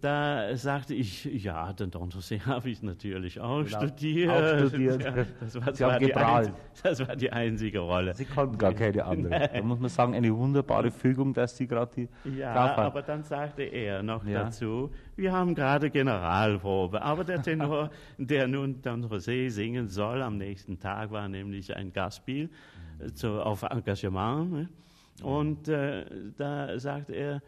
da 0.02 0.56
sagte 0.56 0.96
ich, 0.96 1.26
ja, 1.26 1.74
den 1.74 1.92
Don 1.92 2.10
José 2.10 2.40
habe 2.46 2.70
ich 2.70 2.82
natürlich 2.82 3.40
auch 3.40 3.64
genau. 3.64 3.88
studiert. 3.88 4.32
Auch 4.32 4.68
studiert. 4.68 5.06
Das, 5.40 5.56
war, 5.56 5.66
das, 5.66 5.80
war 5.82 6.00
die 6.00 6.16
einzige, 6.16 6.56
das 6.82 7.08
war 7.08 7.16
die 7.16 7.32
einzige 7.32 7.80
Rolle. 7.80 8.14
Sie 8.16 8.26
konnten 8.26 8.58
gar 8.58 8.74
keine 8.74 9.06
andere. 9.06 9.50
Da 9.56 9.62
muss 9.62 9.80
man 9.80 9.90
sagen, 9.90 10.16
eine 10.16 10.36
wunderbare 10.36 10.92
Fügung, 10.92 11.34
dass 11.34 11.58
Sie 11.58 11.68
gerade 11.68 11.92
die 11.96 12.38
Ja, 12.38 12.76
aber 12.76 13.02
dann 13.02 13.24
sagte 13.24 13.64
er 13.64 14.02
noch 14.02 14.26
ja. 14.26 14.44
dazu, 14.44 14.92
wir 15.16 15.32
haben 15.32 15.54
gerade 15.54 15.90
Generalprobe. 15.90 17.02
Aber 17.02 17.24
der 17.24 17.42
Tenor, 17.42 17.90
der 18.18 18.48
nun 18.48 18.82
Don 18.82 19.06
José 19.06 19.50
singen 19.50 19.88
soll, 19.88 20.22
am 20.22 20.38
nächsten 20.38 20.80
Tag 20.80 21.12
war 21.12 21.28
nämlich 21.28 21.76
ein 21.76 21.92
Gastspiel 21.92 22.50
mhm. 23.00 23.16
zu, 23.16 23.42
auf 23.42 23.64
Engagement. 23.64 24.52
Ne? 24.52 24.70
Und 25.22 25.68
äh, 25.68 26.06
da 26.38 26.78
sagte 26.80 27.14
er, 27.14 27.42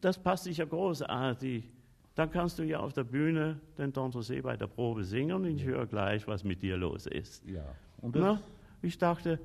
das 0.00 0.18
passt 0.18 0.44
sich 0.44 0.58
ja 0.58 0.64
großartig. 0.64 1.70
Dann 2.14 2.30
kannst 2.30 2.58
du 2.58 2.62
ja 2.62 2.80
auf 2.80 2.92
der 2.92 3.04
Bühne 3.04 3.60
den 3.78 3.92
Tantresee 3.92 4.42
bei 4.42 4.56
der 4.56 4.66
Probe 4.66 5.02
singen 5.02 5.32
und 5.32 5.46
ich 5.46 5.64
höre 5.64 5.86
gleich, 5.86 6.26
was 6.28 6.44
mit 6.44 6.62
dir 6.62 6.76
los 6.76 7.06
ist. 7.06 7.46
Ja. 7.48 7.64
Und 8.02 8.16
Na, 8.16 8.42
ich 8.82 8.98
dachte, 8.98 9.38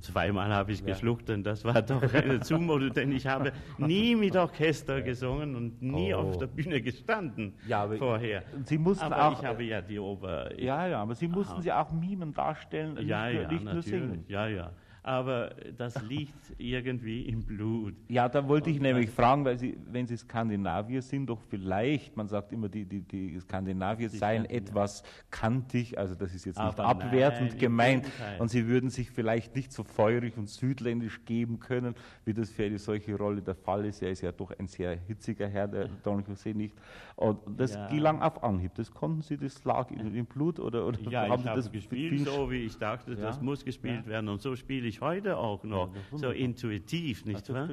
zweimal 0.00 0.52
habe 0.52 0.70
ich 0.70 0.80
ja. 0.80 0.86
geschluckt, 0.86 1.28
denn 1.28 1.42
das 1.42 1.64
war 1.64 1.82
doch 1.82 2.02
eine 2.14 2.38
Zumutung, 2.42 2.92
denn 2.92 3.10
ich 3.10 3.26
habe 3.26 3.52
nie 3.78 4.14
mit 4.14 4.36
Orchester 4.36 5.02
gesungen 5.02 5.56
und 5.56 5.82
nie 5.82 6.14
oh. 6.14 6.18
auf 6.18 6.38
der 6.38 6.46
Bühne 6.46 6.80
gestanden 6.80 7.54
ja, 7.66 7.82
aber 7.82 7.96
vorher. 7.96 8.44
Sie 8.64 8.78
mussten 8.78 9.04
aber 9.04 9.28
auch, 9.28 9.40
ich 9.40 9.44
habe 9.44 9.64
ja 9.64 9.80
die 9.80 9.98
Oper. 9.98 10.56
Ja, 10.60 10.86
ja, 10.86 11.02
aber 11.02 11.16
Sie 11.16 11.26
mussten 11.26 11.54
aha. 11.54 11.62
sie 11.62 11.72
auch 11.72 11.90
mimen 11.90 12.32
darstellen, 12.32 12.96
ja, 13.06 13.28
nicht, 13.28 13.42
ja, 13.42 13.48
nicht 13.48 13.64
nur 13.64 13.82
singen. 13.82 14.24
Ja, 14.28 14.46
ja 14.46 14.72
aber 15.08 15.54
das 15.78 16.02
liegt 16.02 16.52
irgendwie 16.58 17.22
im 17.22 17.42
Blut. 17.42 17.94
Ja, 18.08 18.28
da 18.28 18.46
wollte 18.46 18.68
ich 18.68 18.78
nämlich 18.78 19.08
fragen, 19.08 19.42
weil 19.42 19.58
Sie, 19.58 19.78
wenn 19.90 20.06
Sie 20.06 20.18
Skandinavier 20.18 21.00
sind, 21.00 21.30
doch 21.30 21.40
vielleicht, 21.48 22.14
man 22.14 22.28
sagt 22.28 22.52
immer, 22.52 22.68
die, 22.68 22.84
die, 22.84 23.00
die 23.00 23.40
Skandinavier 23.40 24.10
seien 24.10 24.44
ja, 24.44 24.50
etwas 24.50 25.02
kantig, 25.30 25.96
also 25.96 26.14
das 26.14 26.34
ist 26.34 26.44
jetzt 26.44 26.58
nicht 26.58 26.78
aber 26.78 26.84
abwertend 26.84 27.52
nein, 27.52 27.58
gemeint, 27.58 28.06
und 28.38 28.50
Sie 28.50 28.66
würden 28.66 28.90
sich 28.90 29.10
vielleicht 29.10 29.56
nicht 29.56 29.72
so 29.72 29.82
feurig 29.82 30.36
und 30.36 30.50
südländisch 30.50 31.24
geben 31.24 31.58
können, 31.58 31.94
wie 32.26 32.34
das 32.34 32.50
für 32.50 32.64
eine 32.64 32.78
solche 32.78 33.16
Rolle 33.16 33.40
der 33.40 33.54
Fall 33.54 33.86
ist. 33.86 34.02
Er 34.02 34.10
ist 34.10 34.20
ja 34.20 34.30
doch 34.30 34.52
ein 34.58 34.66
sehr 34.66 34.94
hitziger 35.06 35.48
Herr, 35.48 35.68
der 35.68 35.88
Don 36.04 36.22
José 36.22 36.54
nicht. 36.54 36.76
Und 37.16 37.38
das 37.58 37.74
ja. 37.74 37.88
gelang 37.88 38.20
auf 38.20 38.44
Anhieb. 38.44 38.74
Das 38.74 38.90
konnten 38.92 39.22
Sie, 39.22 39.38
das 39.38 39.64
lag 39.64 39.90
Ihnen 39.90 40.14
im 40.14 40.26
Blut 40.26 40.60
oder, 40.60 40.86
oder 40.86 41.00
ja, 41.10 41.22
haben 41.22 41.40
ich 41.40 41.46
habe 41.46 41.56
das 41.56 41.72
gespielt, 41.72 42.26
so 42.26 42.50
wie 42.50 42.64
ich 42.64 42.76
dachte, 42.76 43.16
das 43.16 43.40
muss 43.40 43.64
gespielt 43.64 44.06
werden 44.06 44.28
und 44.28 44.42
so 44.42 44.54
spiele 44.54 44.86
ich 44.86 44.97
heute 45.00 45.36
auch 45.36 45.64
noch, 45.64 45.90
ja, 46.12 46.18
so 46.18 46.30
intuitiv, 46.30 47.24
nicht 47.24 47.52
wahr? 47.52 47.70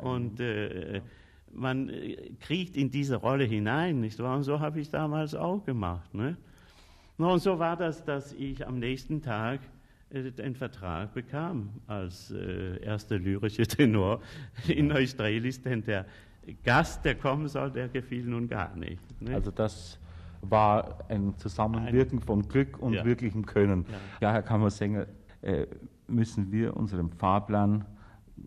Und 0.00 0.40
äh, 0.40 1.00
man 1.52 1.88
äh, 1.88 2.30
kriegt 2.40 2.76
in 2.76 2.90
diese 2.90 3.16
Rolle 3.16 3.44
hinein, 3.44 4.00
nicht 4.00 4.18
wahr? 4.18 4.36
Und 4.36 4.44
so 4.44 4.60
habe 4.60 4.80
ich 4.80 4.90
damals 4.90 5.34
auch 5.34 5.64
gemacht. 5.64 6.12
Ne? 6.14 6.36
Und 7.18 7.40
so 7.40 7.58
war 7.58 7.76
das, 7.76 8.04
dass 8.04 8.32
ich 8.32 8.66
am 8.66 8.78
nächsten 8.78 9.22
Tag 9.22 9.60
äh, 10.10 10.30
den 10.30 10.54
Vertrag 10.54 11.14
bekam 11.14 11.70
als 11.86 12.30
äh, 12.30 12.82
erster 12.82 13.18
lyrischer 13.18 13.66
Tenor 13.68 14.20
in 14.68 14.88
Neustrelitz, 14.88 15.62
denn 15.62 15.82
der 15.82 16.06
Gast, 16.62 17.04
der 17.04 17.14
kommen 17.14 17.48
soll, 17.48 17.70
der 17.70 17.88
gefiel 17.88 18.24
nun 18.24 18.48
gar 18.48 18.76
nicht. 18.76 19.00
Ne? 19.20 19.34
Also 19.34 19.50
das 19.50 19.98
war 20.42 20.98
ein 21.08 21.36
Zusammenwirken 21.38 22.20
von 22.20 22.46
Glück 22.46 22.78
und 22.78 22.92
ja. 22.92 23.04
wirklichem 23.04 23.46
Können. 23.46 23.86
Ja, 24.20 24.28
ja 24.28 24.32
Herr 24.34 24.42
Kammersänger, 24.42 25.06
äh, 25.40 25.66
müssen 26.06 26.52
wir 26.52 26.76
unseren 26.76 27.10
Fahrplan, 27.10 27.84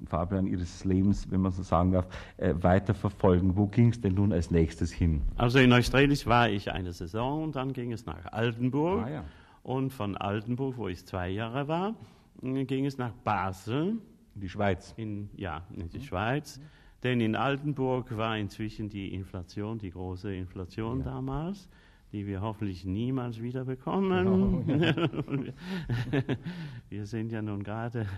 Fahrplan 0.06 0.48
Ihres 0.48 0.84
Lebens, 0.84 1.30
wenn 1.32 1.42
man 1.42 1.52
so 1.52 1.64
sagen 1.64 1.92
darf, 1.92 2.08
äh, 2.38 2.54
weiter 2.62 2.94
verfolgen. 2.94 3.56
Wo 3.56 3.68
ging 3.68 3.90
es 3.90 4.02
denn 4.02 4.16
nun 4.16 4.34
als 4.34 4.52
nächstes 4.52 4.92
hin? 4.92 5.22
Also 5.36 5.60
in 5.60 5.72
Australien 5.74 6.18
war 6.26 6.50
ich 6.50 6.72
eine 6.72 6.94
Saison 6.94 7.44
und 7.44 7.56
dann 7.56 7.74
ging 7.74 7.92
es 7.92 8.06
nach 8.06 8.32
Altenburg. 8.32 9.06
Ah, 9.06 9.10
ja. 9.10 9.24
Und 9.64 9.92
von 9.92 10.16
Altenburg, 10.16 10.78
wo 10.78 10.88
ich 10.88 11.06
zwei 11.06 11.30
Jahre 11.30 11.68
war, 11.68 11.96
ging 12.42 12.86
es 12.86 12.98
nach 12.98 13.12
Basel. 13.24 13.98
In 14.36 14.42
die 14.42 14.50
Schweiz? 14.50 14.94
In, 14.98 15.30
ja, 15.36 15.64
in 15.76 15.90
die 15.90 15.98
mhm. 15.98 16.04
Schweiz. 16.04 16.62
Denn 17.04 17.22
in 17.22 17.36
Altenburg 17.36 18.16
war 18.18 18.38
inzwischen 18.38 18.90
die 18.90 19.14
Inflation, 19.14 19.78
die 19.78 19.92
große 19.92 20.34
Inflation 20.34 21.00
ja. 21.00 21.06
damals 21.06 21.68
die 22.12 22.26
wir 22.26 22.42
hoffentlich 22.42 22.86
niemals 22.86 23.42
wieder 23.42 23.66
bekommen. 23.66 24.28
Oh, 24.28 24.72
ja. 24.72 24.96
wir 26.90 27.06
sind 27.06 27.32
ja 27.32 27.42
nun 27.42 27.64
gerade. 27.64 28.06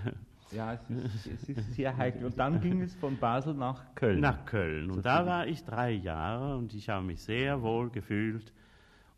Ja, 0.51 0.73
es 0.73 0.89
ist, 0.89 1.27
es 1.27 1.49
ist, 1.49 1.73
sehr 1.75 1.95
heikel. 1.95 2.25
Und 2.25 2.39
dann 2.39 2.59
ging 2.59 2.81
es 2.81 2.95
von 2.95 3.17
Basel 3.17 3.53
nach 3.53 3.93
Köln. 3.93 4.19
Nach 4.19 4.45
Köln. 4.45 4.89
Und 4.89 5.05
da 5.05 5.23
war 5.23 5.45
ich 5.45 5.63
drei 5.63 5.91
Jahre 5.91 6.57
und 6.57 6.73
ich 6.73 6.89
habe 6.89 7.05
mich 7.05 7.21
sehr 7.21 7.61
wohl 7.61 7.91
gefühlt 7.91 8.51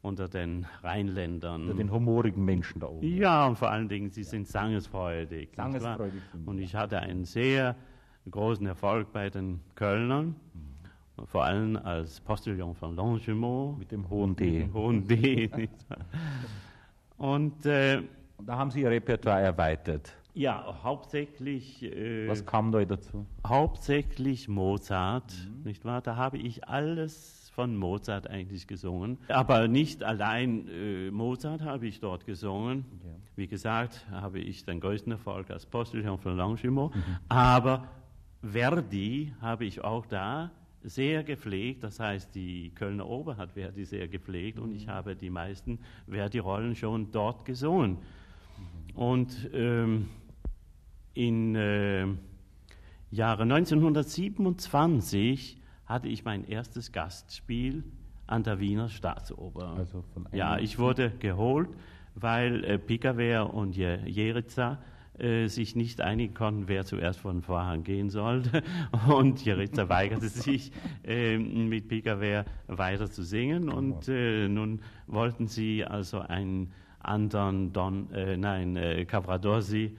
unter 0.01 0.27
den 0.27 0.67
Rheinländern. 0.83 1.61
Unter 1.61 1.75
den 1.75 1.89
humorigen 1.89 2.43
Menschen 2.43 2.81
da 2.81 2.87
oben. 2.87 3.07
Ja, 3.07 3.47
und 3.47 3.57
vor 3.57 3.71
allen 3.71 3.87
Dingen, 3.87 4.09
sie 4.09 4.25
sind 4.25 4.45
sangesfreudig. 4.45 5.51
Sangesfreudig. 5.55 6.21
Und 6.45 6.59
ich 6.59 6.75
hatte 6.75 6.99
einen 6.99 7.23
sehr 7.23 7.77
großen 8.29 8.67
Erfolg 8.67 9.13
bei 9.13 9.29
den 9.29 9.61
Kölnern. 9.75 10.35
Mhm 10.53 10.70
vor 11.25 11.43
allem 11.43 11.77
als 11.77 12.19
Postillon 12.21 12.75
von 12.75 12.95
Longjumeau. 12.95 13.75
Mit 13.77 13.91
dem 13.91 14.09
hohen 14.09 14.35
D. 14.35 14.51
Mit 14.51 14.61
dem 14.61 14.73
hohen 14.73 15.07
D. 15.07 15.49
Und 17.17 17.65
äh, 17.65 18.01
da 18.45 18.57
haben 18.57 18.71
Sie 18.71 18.81
Ihr 18.81 18.89
Repertoire 18.89 19.41
erweitert. 19.41 20.13
Ja, 20.33 20.77
hauptsächlich. 20.83 21.83
Äh, 21.83 22.27
Was 22.27 22.45
kam 22.45 22.71
da 22.71 22.83
dazu? 22.85 23.25
Hauptsächlich 23.45 24.47
Mozart, 24.47 25.33
mhm. 25.33 25.63
nicht 25.63 25.83
wahr? 25.83 26.01
Da 26.01 26.15
habe 26.15 26.37
ich 26.37 26.67
alles 26.67 27.51
von 27.53 27.75
Mozart 27.75 28.27
eigentlich 28.27 28.65
gesungen. 28.65 29.17
Aber 29.27 29.67
nicht 29.67 30.03
allein 30.03 30.67
äh, 30.69 31.11
Mozart 31.11 31.61
habe 31.61 31.87
ich 31.87 31.99
dort 31.99 32.25
gesungen. 32.25 32.85
Ja. 33.03 33.09
Wie 33.35 33.47
gesagt, 33.47 34.07
habe 34.09 34.39
ich 34.39 34.63
den 34.63 34.79
größten 34.79 35.11
Erfolg 35.11 35.51
als 35.51 35.65
Postillon 35.65 36.17
von 36.17 36.37
Longjumeau. 36.37 36.91
Mhm. 36.93 37.03
Aber 37.27 37.87
Verdi 38.41 39.33
habe 39.41 39.65
ich 39.65 39.83
auch 39.83 40.05
da 40.05 40.51
sehr 40.83 41.23
gepflegt, 41.23 41.83
das 41.83 41.99
heißt, 41.99 42.33
die 42.35 42.71
Kölner 42.73 43.07
Oper 43.07 43.37
hat 43.37 43.51
Verdi 43.51 43.85
sehr 43.85 44.07
gepflegt 44.07 44.59
und 44.59 44.73
ich 44.73 44.87
mhm. 44.87 44.91
habe 44.91 45.15
die 45.15 45.29
meisten 45.29 45.79
Verdi-Rollen 46.09 46.75
schon 46.75 47.11
dort 47.11 47.45
gesungen. 47.45 47.97
Und 48.93 49.49
ähm, 49.53 50.09
in 51.13 51.55
äh, 51.55 52.07
Jahre 53.09 53.43
1927 53.43 55.57
hatte 55.85 56.07
ich 56.07 56.23
mein 56.23 56.47
erstes 56.47 56.91
Gastspiel 56.91 57.83
an 58.27 58.43
der 58.43 58.59
Wiener 58.59 58.89
Staatsoper. 58.89 59.75
Also 59.77 60.03
ja, 60.31 60.57
ich 60.57 60.79
wurde 60.79 61.11
geholt, 61.11 61.69
weil 62.15 62.63
äh, 62.63 62.79
Picaver 62.79 63.53
und 63.53 63.75
Jerica 63.75 64.79
äh, 65.21 65.47
sich 65.47 65.75
nicht 65.75 66.01
einigen 66.01 66.33
konnten, 66.33 66.67
wer 66.67 66.85
zuerst 66.85 67.19
vor 67.19 67.31
den 67.31 67.41
Vorhang 67.41 67.83
gehen 67.83 68.09
sollte. 68.09 68.63
Und 69.07 69.43
Jeritza 69.43 69.87
weigerte 69.89 70.29
sich, 70.29 70.71
äh, 71.03 71.37
mit 71.37 71.87
Pikaver 71.87 72.45
weiter 72.67 73.09
zu 73.09 73.23
singen. 73.23 73.69
Und 73.69 74.07
äh, 74.07 74.47
nun 74.47 74.81
wollten 75.07 75.47
sie 75.47 75.85
also 75.85 76.19
einen 76.19 76.71
anderen 76.99 77.73
Don, 77.73 78.11
äh, 78.13 78.37
nein, 78.37 78.75
äh, 78.75 79.05
Cavradossi 79.05 79.95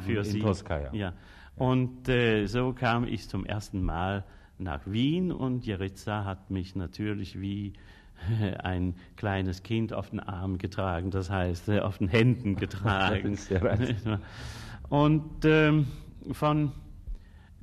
für 0.00 0.24
sie. 0.24 0.40
Tosca, 0.40 0.92
ja. 0.92 1.14
Und 1.56 2.08
äh, 2.08 2.46
so 2.46 2.72
kam 2.72 3.04
ich 3.04 3.28
zum 3.28 3.44
ersten 3.44 3.82
Mal 3.82 4.24
nach 4.58 4.80
Wien 4.86 5.32
und 5.32 5.66
Jeritza 5.66 6.24
hat 6.24 6.50
mich 6.50 6.76
natürlich 6.76 7.40
wie 7.40 7.72
ein 8.62 8.94
kleines 9.16 9.62
Kind 9.62 9.92
auf 9.92 10.10
den 10.10 10.20
Arm 10.20 10.58
getragen, 10.58 11.10
das 11.10 11.30
heißt 11.30 11.68
äh, 11.68 11.80
auf 11.80 11.98
den 11.98 12.08
Händen 12.08 12.56
getragen. 12.56 13.38
Und 14.88 15.44
ähm, 15.44 15.86
von 16.32 16.72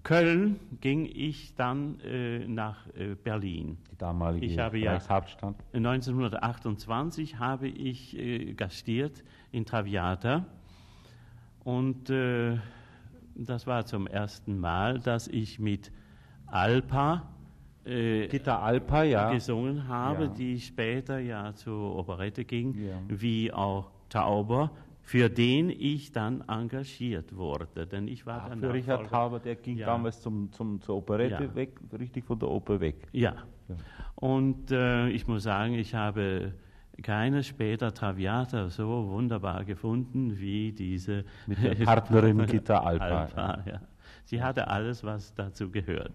Köln 0.04 0.60
ging 0.80 1.06
ich 1.06 1.54
dann 1.56 2.00
äh, 2.00 2.48
nach 2.48 2.88
äh, 2.96 3.16
Berlin. 3.16 3.78
Die 3.92 3.98
damalige 3.98 4.46
Ich 4.46 4.58
habe 4.58 4.78
ja- 4.80 4.94
Reichshauptstadt. 4.94 5.56
1928 5.74 7.40
habe 7.40 7.68
ich 7.68 8.18
äh, 8.18 8.54
gastiert 8.54 9.24
in 9.52 9.66
Traviata 9.66 10.46
und 11.64 12.10
äh, 12.10 12.58
das 13.36 13.68
war 13.68 13.86
zum 13.86 14.08
ersten 14.08 14.58
Mal, 14.60 15.00
dass 15.00 15.28
ich 15.28 15.60
mit 15.60 15.92
Alpa 16.46 17.28
äh, 17.88 18.28
Gitta 18.28 18.60
Alpa, 18.60 19.04
ja. 19.04 19.32
gesungen 19.32 19.88
habe, 19.88 20.26
Ja. 20.26 20.30
die 20.30 20.60
später 20.60 21.20
ja 21.20 21.54
zur 21.54 21.96
Operette 21.96 22.46
ging, 22.46 22.74
Ja. 22.76 22.96
wie 23.08 23.52
auch 23.52 23.92
Tauber, 24.10 24.72
für 25.02 25.30
den 25.30 25.70
ich 25.70 26.12
dann 26.12 26.44
engagiert 26.50 27.36
wurde, 27.36 27.88
denn 27.88 28.08
ich 28.10 28.26
war 28.26 28.44
Ach, 28.46 28.50
der 28.50 28.58
für 28.58 28.74
Richard. 28.74 29.10
Tauber, 29.10 29.40
der 29.40 29.56
ging 29.56 29.78
Ja. 29.78 29.86
damals 29.88 30.22
zum, 30.22 30.52
zum, 30.52 30.82
zur 30.82 30.98
Operette 30.98 31.56
weg, 31.56 31.80
richtig 31.98 32.26
von 32.26 32.38
der 32.40 32.50
Oper 32.50 32.80
weg. 32.82 33.08
Ja. 33.14 33.36
Ja. 33.70 33.76
Und 34.16 34.72
äh, 34.72 35.10
ich 35.10 35.28
muss 35.28 35.44
sagen, 35.44 35.74
ich 35.76 35.94
habe 35.96 36.54
keine 37.04 37.44
später 37.44 37.94
Traviata 37.94 38.70
so 38.70 39.08
wunderbar 39.10 39.64
gefunden 39.66 40.40
wie 40.40 40.72
diese 40.72 41.24
Mit 41.46 41.62
der 41.64 41.76
Partnerin 41.86 42.46
Gitta 42.46 42.80
Alpa. 42.80 43.06
Alpa, 43.26 43.64
ja. 43.70 43.82
Sie 44.26 44.42
hatte 44.42 44.68
alles, 44.68 45.04
was 45.04 45.34
dazu 45.36 45.70
gehört. 45.70 46.12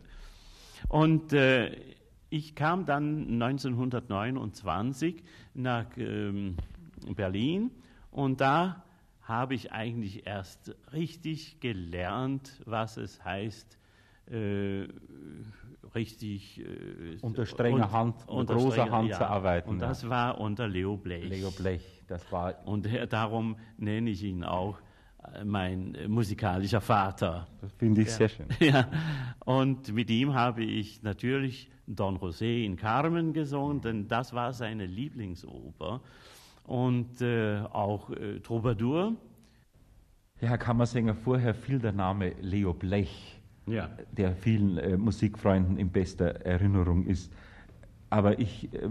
Und 0.89 1.33
äh, 1.33 1.77
ich 2.31 2.55
kam 2.55 2.85
dann 2.87 3.43
1929 3.43 5.23
nach 5.55 5.87
ähm, 5.97 6.57
Berlin 7.15 7.71
und 8.11 8.41
da 8.41 8.85
habe 9.23 9.55
ich 9.55 9.73
eigentlich 9.73 10.27
erst 10.27 10.75
richtig 10.93 11.61
gelernt, 11.61 12.61
was 12.65 12.97
es 12.97 13.25
heißt, 13.25 13.79
äh, 14.31 14.87
richtig 15.95 16.61
äh, 16.61 17.19
Unter 17.21 17.47
strenger 17.47 17.93
Hand, 17.93 18.19
mit 18.21 18.29
unter 18.29 18.55
großer 18.55 18.83
strenger- 18.87 18.91
Hand 18.91 19.15
zu 19.15 19.29
arbeiten, 19.29 19.71
Und 19.71 19.81
ja. 19.81 19.89
das 19.89 20.09
war 20.09 20.41
unter 20.41 20.67
Leo 20.69 20.97
Blech. 20.97 21.29
Leo 21.29 21.51
Blech, 21.51 22.03
das 22.09 22.31
war, 22.33 22.67
Und 22.67 22.87
äh, 22.87 23.07
darum 23.07 23.57
nenne 23.77 24.11
ich 24.11 24.23
ihn 24.23 24.43
auch 24.45 24.79
mein 25.45 25.97
musikalischer 26.09 26.81
Vater. 26.81 27.47
das 27.61 27.73
finde 27.73 28.03
ich 28.03 28.11
sehr 28.11 28.29
schön. 28.29 28.47
Ja, 28.61 28.89
und 29.45 29.93
mit 29.93 30.11
ihm 30.11 30.35
habe 30.35 30.65
ich 30.65 31.03
natürlich 31.03 31.71
Don 31.87 32.17
José 32.19 32.65
in 32.65 32.77
Carmen 32.77 33.33
gesungen, 33.33 33.81
denn 33.81 34.09
das 34.09 34.33
war 34.33 34.53
seine 34.53 34.87
Lieblingsoper. 34.87 36.01
Und 36.65 37.21
äh, 37.21 37.61
auch 37.73 38.11
äh, 38.11 38.39
Troubadour. 38.41 39.15
Ja, 40.41 40.49
Herr 40.49 40.59
Kammersänger, 40.59 41.15
vorher 41.15 41.55
fiel 41.55 41.79
der 41.79 41.93
Name 41.93 42.35
Leo 42.41 42.73
Blech, 42.73 43.41
Ja. 43.67 43.89
der 44.13 44.35
vielen 44.37 44.79
äh, 44.79 44.97
Musikfreunden 44.97 45.77
in 45.77 45.91
bester 45.91 46.27
Erinnerung 46.45 47.05
ist. 47.07 47.33
Aber 48.11 48.39
ich 48.39 48.73
äh, 48.75 48.89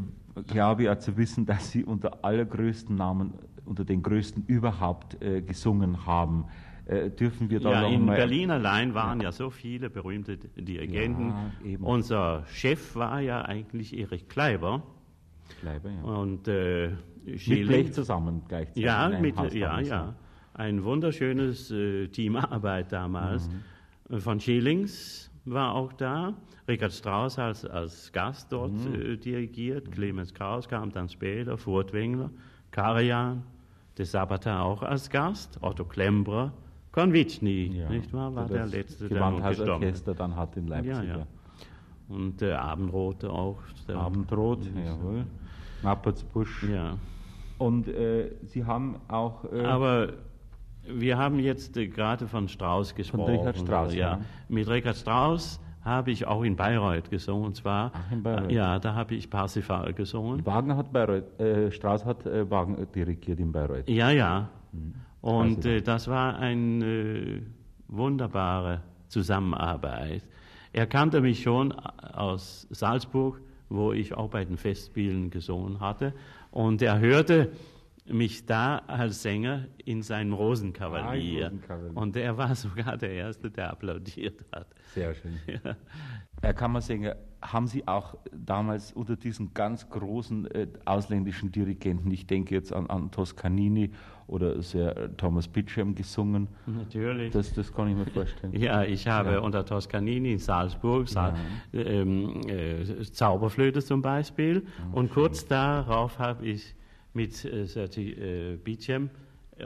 glaube 0.48 0.84
ja 0.84 0.98
zu 1.00 1.16
wissen, 1.16 1.46
dass 1.46 1.72
Sie 1.72 1.84
unter 1.86 2.24
allergrößten 2.26 2.96
Namen, 2.96 3.34
unter 3.66 3.86
den 3.86 4.02
größten 4.04 4.46
überhaupt 4.48 5.22
äh, 5.22 5.42
gesungen 5.42 6.06
haben. 6.06 6.46
Äh, 6.86 7.10
dürfen 7.12 7.50
wir 7.50 7.60
da 7.60 7.84
Ja, 7.84 7.88
in 7.88 8.06
Berlin 8.06 8.50
allein 8.52 8.94
waren 8.94 9.22
ja 9.22 9.32
so 9.32 9.50
viele 9.50 9.90
berühmte 9.90 10.38
Dirigenten. 10.38 11.34
Ja. 11.64 11.78
Unser 11.82 12.44
Chef 12.48 12.96
war 12.96 13.20
ja 13.22 13.44
eigentlich 13.44 13.98
Erich 13.98 14.28
Kleiber. 14.28 14.82
Kleiber, 15.60 15.90
ja. 15.92 16.02
Und 16.02 16.48
äh, 16.48 16.92
Mit 17.26 17.68
Blech 17.68 17.94
zusammen 17.94 18.42
gleichzeitig. 18.48 18.84
Ja, 18.84 19.10
mit, 19.10 19.36
ja, 19.54 19.80
ja. 19.80 20.16
Ein 20.54 20.84
wunderschönes 20.84 21.72
äh, 21.72 22.08
Teamarbeit 22.08 22.92
damals. 22.92 23.50
Mhm. 24.10 24.20
Von 24.20 24.40
Schillings 24.40 25.32
war 25.46 25.74
auch 25.76 25.94
da. 25.94 26.34
Richard 26.68 26.94
Strauss 26.94 27.38
als, 27.40 27.66
als 27.66 28.12
Gast 28.12 28.52
dort 28.52 28.74
Mhm. 28.74 28.96
äh, 29.14 29.18
dirigiert. 29.18 29.92
Clemens 29.92 30.34
Krauss 30.34 30.68
kam 30.68 30.92
dann 30.92 31.10
später, 31.10 31.58
Furtwängler, 31.58 32.32
Karajan, 32.72 33.44
de 33.98 34.06
Sabata 34.06 34.62
auch 34.62 34.84
als 34.84 35.10
Gast, 35.10 35.58
Otto 35.62 35.86
Klembrer, 35.86 36.54
Konvitschny, 36.92 37.68
Ja. 37.74 37.90
nicht 37.90 38.12
wahr, 38.14 38.34
war 38.36 38.48
Der 38.48 38.66
letzte, 38.68 39.08
der 39.08 39.30
noch 39.30 39.48
gestorben 39.48 39.94
dann 40.18 40.36
hat 40.36 40.58
in 40.58 40.68
Leipzig. 40.68 40.94
Ja, 40.94 41.04
ja. 41.04 41.28
Und 42.10 42.42
äh, 42.42 42.52
Abendrote 42.54 43.30
auch. 43.32 43.60
Abendrot, 43.88 44.60
jawohl. 44.76 45.26
Nappertsbusch. 45.84 46.64
Ja. 46.64 46.98
Und 47.58 47.88
äh, 47.88 48.32
Sie 48.44 48.66
haben 48.66 48.98
auch. 49.08 49.46
Äh, 49.52 49.64
Aber 49.64 50.14
wir 50.86 51.18
haben 51.18 51.40
jetzt 51.40 51.78
äh, 51.78 51.88
gerade 51.88 52.28
von 52.28 52.48
Strauss 52.50 52.94
gesprochen. 52.94 53.36
Richard 53.38 53.58
Strauss, 53.58 53.94
ja. 53.94 54.20
Mit 54.50 54.68
Richard 54.68 54.98
Strauss 54.98 55.60
habe 55.84 56.12
ich 56.12 56.28
auch 56.28 56.44
in 56.44 56.56
Bayreuth 56.56 57.10
gesungen. 57.10 57.46
Und 57.46 57.56
zwar, 57.56 57.92
Ach, 57.94 58.12
in 58.12 58.24
Bayreuth. 58.24 58.52
ja, 58.52 58.80
da 58.80 58.94
habe 58.96 59.16
ich 59.16 59.30
Parsifal 59.30 59.94
gesungen. 59.94 60.46
Wagner 60.46 60.78
hat 60.78 60.92
Bayreuth, 60.94 61.40
äh, 61.40 61.72
Strauss 61.72 62.06
hat 62.06 62.26
äh, 62.26 62.50
Wagner 62.50 62.86
dirigiert 62.86 63.40
in 63.40 63.52
Bayreuth. 63.52 63.90
Ja, 63.90 64.12
ja. 64.12 64.50
Mhm. 64.72 64.94
Und 65.22 65.66
äh, 65.66 65.82
das 65.82 66.08
war 66.08 66.38
eine 66.38 66.86
äh, 66.86 67.42
wunderbare 67.88 68.82
Zusammenarbeit. 69.08 70.24
Er 70.74 70.88
kannte 70.88 71.22
mich 71.22 71.44
schon 71.44 71.74
aus 71.74 72.68
Salzburg, 72.70 73.42
wo 73.70 73.92
ich 73.92 74.14
auch 74.14 74.30
bei 74.30 74.46
den 74.46 74.58
Festspielen 74.58 75.30
gesungen 75.30 75.80
hatte. 75.80 76.14
Und 76.52 76.82
er 76.82 77.00
hörte 77.00 77.52
mich 78.12 78.46
da 78.46 78.78
als 78.88 79.22
Sänger 79.24 79.66
in 79.86 80.02
seinem 80.02 80.34
Ah, 80.34 80.38
Rosenkavalier. 80.38 81.48
im 81.48 81.54
Rosenkavalier. 81.58 81.98
Und 81.98 82.16
er 82.18 82.38
war 82.38 82.54
sogar 82.56 82.98
der 82.98 83.12
Erste, 83.12 83.50
der 83.52 83.72
applaudiert 83.72 84.44
hat. 84.52 84.68
Sehr 84.94 85.14
schön. 85.16 85.34
Herr 86.42 86.54
Kammersänger, 86.56 87.16
haben 87.42 87.68
Sie 87.68 87.88
auch 87.88 88.16
damals 88.32 88.92
unter 88.94 89.16
diesen 89.16 89.54
ganz 89.54 89.88
großen 89.90 90.50
äh, 90.52 90.68
ausländischen 90.86 91.52
Dirigenten, 91.52 92.10
ich 92.12 92.26
denke 92.26 92.56
jetzt 92.56 92.74
an, 92.74 92.88
an 92.90 93.12
Toscanini 93.12 93.92
oder 94.28 94.60
Sir 94.64 94.98
äh, 94.98 95.10
Thomas 95.10 95.48
Beecham 95.48 95.94
gesungen? 95.94 96.48
Natürlich. 96.66 97.32
Das, 97.32 97.54
das 97.54 97.72
kann 97.72 97.90
ich 97.90 97.96
mir 97.96 98.06
vorstellen. 98.08 98.54
Ja, 98.56 98.84
ich 98.84 99.08
habe 99.08 99.34
Ja. 99.34 99.40
unter 99.40 99.64
Toscanini 99.66 100.34
in 100.34 100.40
Salzburg 100.40 101.08
Sa 101.10 101.36
ähm, 101.74 102.42
äh, 102.48 102.84
Zauberflöte 103.04 103.84
zum 103.84 104.02
Beispiel. 104.02 104.66
und 104.94 105.12
kurz 105.12 105.46
darauf 105.46 106.18
habe 106.18 106.46
ich 106.48 106.76
mit 107.14 107.44
äh, 107.46 107.66
Serti 107.66 108.12
äh, 108.12 108.58
Beecham 108.58 109.10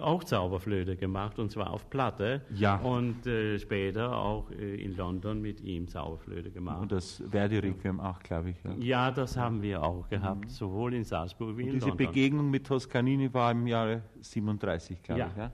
auch 0.01 0.23
Zauberflöte 0.23 0.97
gemacht, 0.97 1.39
und 1.39 1.51
zwar 1.51 1.71
auf 1.71 1.89
Platte. 1.89 2.41
Ja. 2.53 2.77
Und 2.77 3.25
äh, 3.27 3.57
später 3.59 4.15
auch 4.17 4.49
äh, 4.51 4.83
in 4.83 4.95
London 4.97 5.41
mit 5.41 5.61
ihm 5.61 5.87
Zauberflöte 5.87 6.51
gemacht. 6.51 6.81
Und 6.81 6.91
das 6.91 7.23
Verdi-Requiem 7.29 7.99
auch, 7.99 8.19
glaube 8.19 8.49
ich. 8.49 8.57
Ja. 8.63 8.73
ja, 8.79 9.11
das 9.11 9.37
haben 9.37 9.61
wir 9.61 9.83
auch 9.83 10.09
gehabt, 10.09 10.49
sowohl 10.49 10.93
in 10.93 11.03
Salzburg 11.03 11.57
wie 11.57 11.63
in 11.63 11.73
Diese 11.73 11.87
London. 11.89 12.07
Begegnung 12.07 12.49
mit 12.49 12.65
Toscanini 12.67 13.33
war 13.33 13.51
im 13.51 13.67
Jahre 13.67 14.01
37, 14.21 15.01
glaube 15.01 15.19
Ja. 15.21 15.27
ich. 15.27 15.37
Ja? 15.37 15.51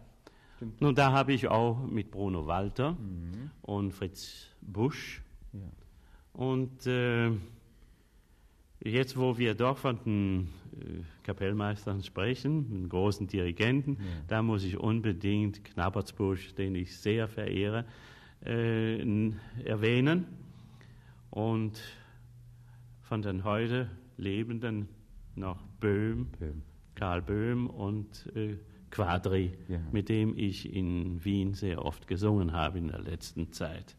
Nun, 0.80 0.96
da 0.96 1.12
habe 1.12 1.34
ich 1.34 1.48
auch 1.48 1.86
mit 1.88 2.12
Bruno 2.12 2.46
Walter 2.46 2.96
und 3.64 3.92
Fritz 3.92 4.48
Busch 4.62 5.22
Ja. 5.54 5.60
Und 6.34 6.86
äh, 6.88 7.32
jetzt, 8.84 9.18
wo 9.18 9.38
wir 9.38 9.56
doch 9.56 9.78
von 9.78 10.00
den 10.06 10.40
äh, 10.42 10.61
Kapellmeistern 11.24 12.02
sprechen, 12.04 12.70
den 12.70 12.90
großen 12.90 13.28
Dirigenten, 13.28 13.98
da 14.28 14.42
muss 14.42 14.64
ich 14.64 14.78
unbedingt 14.78 15.64
Knappertsbusch, 15.64 16.54
den 16.56 16.76
ich 16.76 16.96
sehr 16.98 17.28
verehre, 17.28 17.86
äh, 18.46 19.00
erwähnen. 19.64 20.26
Und 21.30 21.82
von 23.02 23.22
den 23.22 23.44
heute 23.44 23.90
Lebenden 24.18 24.88
noch 25.36 25.62
Böhm, 25.80 26.28
Böhm. 26.40 26.62
Karl 26.96 27.22
Böhm 27.22 27.68
und 27.68 28.28
äh, 28.36 28.58
Quadri, 28.90 29.54
Ja. 29.70 29.80
mit 29.92 30.10
dem 30.10 30.38
ich 30.38 30.74
in 30.74 31.24
Wien 31.24 31.54
sehr 31.54 31.84
oft 31.86 32.08
gesungen 32.08 32.52
habe 32.52 32.78
in 32.80 32.88
der 32.90 33.00
letzten 33.00 33.52
Zeit. 33.54 33.96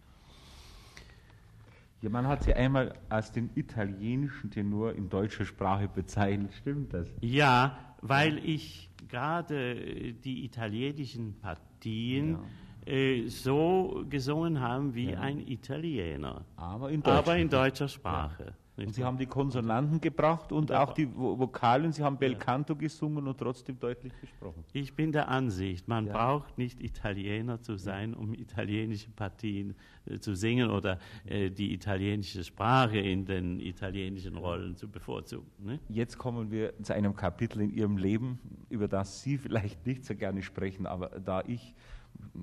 Ja, 2.03 2.11
man 2.11 2.27
hat 2.27 2.43
sie 2.43 2.53
einmal 2.53 2.95
als 3.09 3.31
den 3.31 3.51
italienischen 3.55 4.51
Tenor 4.51 4.93
in 4.93 5.09
deutscher 5.09 5.45
Sprache 5.45 5.89
bezeichnet. 5.89 6.53
Stimmt 6.53 6.93
das? 6.93 7.07
Ja, 7.21 7.79
weil 8.01 8.39
ich 8.45 8.91
gerade 9.09 9.75
äh, 9.75 10.13
die 10.13 10.45
italienischen 10.45 11.39
Partien 11.41 12.39
äh, 12.87 13.29
so 13.29 14.05
gesungen 14.11 14.61
habe 14.61 14.93
wie 14.97 15.13
Ja. 15.13 15.21
ein 15.21 15.39
Italiener, 15.47 16.45
Aber 16.57 16.91
in 16.91 17.05
aber 17.05 17.37
in 17.37 17.49
deutscher 17.49 17.87
Sprache. 17.87 18.55
Und 18.75 18.85
nicht 18.85 18.95
Sie 18.95 19.05
haben 19.05 19.19
die 19.19 19.27
Konsonanten 19.27 20.01
gebracht 20.01 20.51
und 20.51 20.71
Da- 20.71 20.83
auch 20.83 20.95
die 20.95 21.07
Vo- 21.07 21.39
Vokale. 21.39 21.93
Sie 21.93 22.03
haben 22.03 22.17
Bel 22.17 22.37
Canto 22.37 22.75
gesungen 22.75 23.27
und 23.29 23.37
trotzdem 23.37 23.79
deutlich 23.79 24.13
gesprochen. 24.19 24.65
Ich 24.73 24.95
bin 24.95 25.13
der 25.13 25.29
Ansicht, 25.29 25.87
man 25.89 26.07
Ja. 26.07 26.13
braucht 26.15 26.57
nicht 26.57 26.81
Italiener 26.83 27.61
zu 27.61 27.77
sein, 27.77 28.15
um 28.15 28.33
italienische 28.33 29.11
Partien 29.11 29.75
äh, 30.07 30.19
zu 30.19 30.35
singen 30.35 30.71
oder 30.71 30.99
äh, 31.27 31.51
die 31.51 31.75
italienische 31.75 32.43
Sprache 32.45 32.99
in 32.99 33.27
den 33.27 33.61
italienischen 33.61 34.37
Rollen 34.39 34.75
zu 34.75 34.89
bevorzugen. 34.89 35.47
Ne? 35.59 35.79
Jetzt 35.91 36.17
kommen 36.17 36.51
wir 36.51 36.73
zu 36.83 36.95
einem 36.95 37.15
Kapitel 37.15 37.61
in 37.61 37.71
Ihrem 37.75 37.99
Leben, 37.99 38.39
über 38.71 38.89
das 38.89 39.23
Sie 39.23 39.37
vielleicht 39.37 39.87
nicht 39.87 40.07
so 40.07 40.15
gerne 40.15 40.41
sprechen, 40.43 40.87
aber 40.87 41.09
da 41.21 41.43
ich 41.47 41.75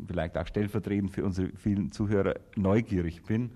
vielleicht 0.08 0.38
auch 0.38 0.46
stellvertretend 0.46 1.10
für 1.12 1.26
unsere 1.26 1.50
vielen 1.56 1.92
Zuhörer 1.92 2.36
neugierig 2.56 3.24
bin, 3.24 3.52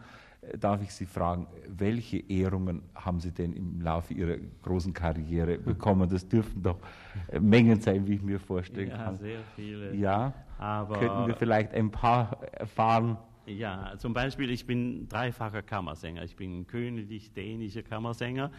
darf 0.58 0.82
ich 0.82 0.94
Sie 0.94 1.06
fragen, 1.06 1.48
welche 1.68 2.18
Ehrungen 2.18 2.84
haben 2.96 3.20
Sie 3.20 3.32
denn 3.32 3.54
im 3.54 3.82
Laufe 3.82 4.14
Ihrer 4.14 4.38
großen 4.62 4.94
Karriere 4.94 5.58
bekommen? 5.60 6.10
Das 6.10 6.28
dürften 6.28 6.62
doch 6.62 6.80
äh, 7.30 7.40
Mengen 7.40 7.80
sein, 7.80 8.08
wie 8.08 8.16
ich 8.16 8.22
mir 8.22 8.40
vorstellen 8.40 8.90
ja, 8.90 8.98
kann. 8.98 9.16
sehr 9.16 9.40
viele. 9.56 9.96
Ja, 9.96 10.34
Aber 10.58 11.00
könnten 11.00 11.28
wir 11.28 11.36
vielleicht 11.36 11.74
ein 11.74 11.92
paar 11.92 12.42
erfahren? 12.54 13.18
Ja, 13.46 13.96
zum 13.98 14.14
Beispiel, 14.14 14.50
ich 14.52 14.66
bin 14.66 15.08
dreifacher 15.10 15.62
Kammersänger. 15.62 16.24
Ich 16.24 16.36
bin 16.36 16.66
königlich-dänischer 16.66 17.84
Kammersänger, 17.84 18.52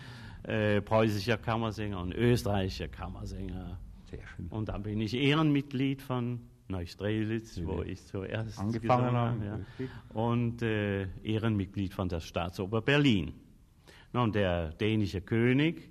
äh, 0.43 0.83
preußischer 0.83 1.39
Kammersänger 1.39 2.01
und 2.01 2.13
österreichischer 2.13 2.89
Kammersänger. 2.89 3.79
Sehr 4.11 4.27
schön. 4.27 4.47
Und 4.49 4.69
dann 4.69 4.83
bin 4.83 5.01
ich 5.01 5.15
Ehrenmitglied 5.15 6.03
von 6.03 6.41
Neustrelitz, 6.69 7.61
wo 7.63 7.83
ich 7.83 8.05
zuerst 8.07 8.59
Angefangen 8.59 9.13
habe, 9.13 9.45
ja. 9.45 9.87
und 10.15 10.63
äh, 10.63 11.07
Ehrenmitglied 11.23 11.93
von 11.93 12.09
der 12.09 12.21
Staatsoper 12.21 12.81
Berlin. 12.81 13.35
Nun, 14.13 14.33
der 14.33 14.71
dänische 14.73 15.21
König 15.21 15.91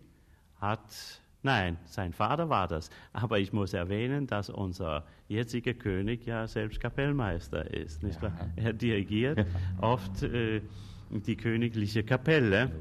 hat, 0.59 1.21
nein, 1.43 1.77
sein 1.85 2.13
Vater 2.13 2.49
war 2.49 2.67
das, 2.67 2.89
aber 3.11 3.39
ich 3.39 3.53
muss 3.53 3.73
erwähnen, 3.73 4.25
dass 4.27 4.49
unser 4.49 5.05
jetziger 5.27 5.73
König 5.73 6.25
ja 6.25 6.47
selbst 6.47 6.79
Kapellmeister 6.79 7.71
ist, 7.71 8.01
nicht 8.01 8.21
wahr? 8.21 8.33
Er 8.55 8.73
dirigiert 8.73 9.45
oft 9.81 10.23
äh, 10.23 10.61
die 11.09 11.35
königliche 11.35 12.03
Kapelle, 12.03 12.71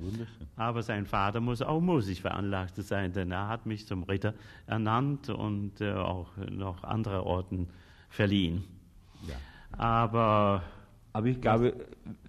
aber 0.56 0.82
sein 0.82 1.04
Vater 1.04 1.40
muss 1.40 1.60
auch 1.60 1.80
musisch 1.80 2.20
veranlagt 2.20 2.76
sein, 2.76 3.12
denn 3.12 3.30
er 3.30 3.48
hat 3.48 3.66
mich 3.66 3.86
zum 3.86 4.04
Ritter 4.04 4.32
ernannt 4.66 5.28
und 5.28 5.80
äh, 5.80 5.92
auch 5.92 6.30
noch 6.50 6.84
andere 6.84 7.26
Orden 7.26 7.68
verliehen. 8.12 8.64
Aber 9.78 10.62
Aber 11.14 11.26
ich 11.26 11.40
glaube, 11.40 11.74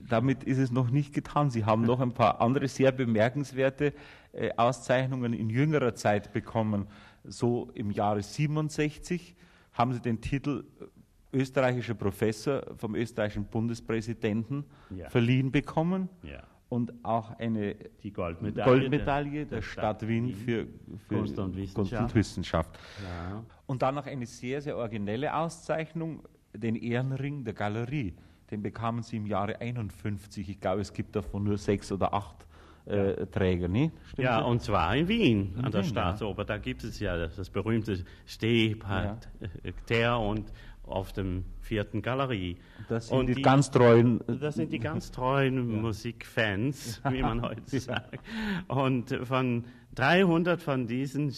damit 0.10 0.44
ist 0.44 0.58
es 0.58 0.72
noch 0.72 0.90
nicht 0.90 1.14
getan. 1.14 1.50
Sie 1.50 1.64
haben 1.64 1.84
noch 1.84 2.02
ein 2.02 2.14
paar 2.14 2.42
andere 2.42 2.68
sehr 2.68 2.92
bemerkenswerte 2.92 3.94
äh, 4.34 4.52
Auszeichnungen 4.58 5.32
in 5.34 5.50
jüngerer 5.50 5.96
Zeit 5.96 6.34
bekommen. 6.34 6.88
So 7.24 7.72
im 7.76 7.92
Jahre 7.92 8.22
67 8.22 9.36
haben 9.72 9.94
Sie 9.94 10.02
den 10.02 10.20
Titel 10.20 10.66
äh, 10.82 11.38
österreichischer 11.38 11.94
Professor 11.94 12.64
vom 12.76 12.96
österreichischen 12.96 13.46
Bundespräsidenten 13.46 14.66
Ja. 14.90 15.10
verliehen 15.10 15.52
bekommen 15.52 16.10
ja, 16.22 16.44
und 16.74 16.92
auch 17.04 17.38
eine 17.38 17.76
die 18.02 18.12
Goldmedaille, 18.12 18.80
Goldmedaille 18.80 19.46
der, 19.46 19.62
Stadt, 19.62 20.08
Wien 20.08 20.34
für, 20.34 20.66
für 21.08 21.16
Kunst 21.18 21.38
und 21.38 21.54
Kunst 21.54 21.76
Wissenschaft. 21.76 22.02
und 22.02 22.16
Wissenschaft. 22.16 22.80
Ja. 23.04 23.44
Und 23.68 23.84
dann 23.84 23.94
noch 23.94 24.08
eine 24.08 24.26
sehr, 24.26 24.60
sehr 24.60 24.76
originelle 24.76 25.36
Auszeichnung, 25.36 26.24
den 26.52 26.76
Ehrenring 26.76 27.44
der 27.44 27.54
Galerie. 27.54 28.16
Den 28.50 28.64
bekamen 28.64 29.04
sie 29.04 29.18
im 29.18 29.28
Jahre 29.28 29.62
51. 29.62 30.50
Ich 30.50 30.60
glaube, 30.60 30.82
es 30.82 30.92
gibt 30.92 31.16
davon 31.16 31.44
nur 31.44 31.60
sechs 31.60 31.92
oder 31.92 32.12
acht 32.12 32.48
äh, 32.86 33.28
Träger, 33.28 33.68
nicht? 33.68 33.94
Stimmt 34.08 34.26
Ja, 34.26 34.40
das? 34.40 34.48
und 34.50 34.62
zwar 34.64 34.96
in 34.96 35.08
Wien, 35.08 35.54
an 35.58 35.72
der 35.72 35.74
Wien, 35.74 35.74
ja. 35.82 35.84
Staatsoper. 35.84 36.44
Da 36.44 36.58
gibt 36.58 36.84
es 36.84 37.00
ja 37.00 37.16
das, 37.16 37.36
das 37.36 37.52
berühmte 37.52 38.04
Stehparterre 38.26 40.18
und 40.18 40.52
auf 40.84 41.14
dem 41.14 41.46
vierten 41.62 42.02
Galerie. 42.02 42.58
das 42.90 43.08
sind 43.08 43.18
und 43.18 43.28
die, 43.28 43.42
ganz 43.42 43.72
treuen. 43.72 44.22
äh, 44.28 44.38
Das 44.38 44.56
sind 44.56 44.72
die 44.74 44.80
ganz 44.80 45.12
treuen 45.12 45.82
Musikfans, 45.82 47.02
wie 47.10 47.22
man 47.22 47.42
heute 47.42 47.80
sagt. 47.80 48.20
Und 48.68 49.18
von 49.24 49.64
300 49.96 50.62
von 50.62 50.88
diesen 50.88 51.32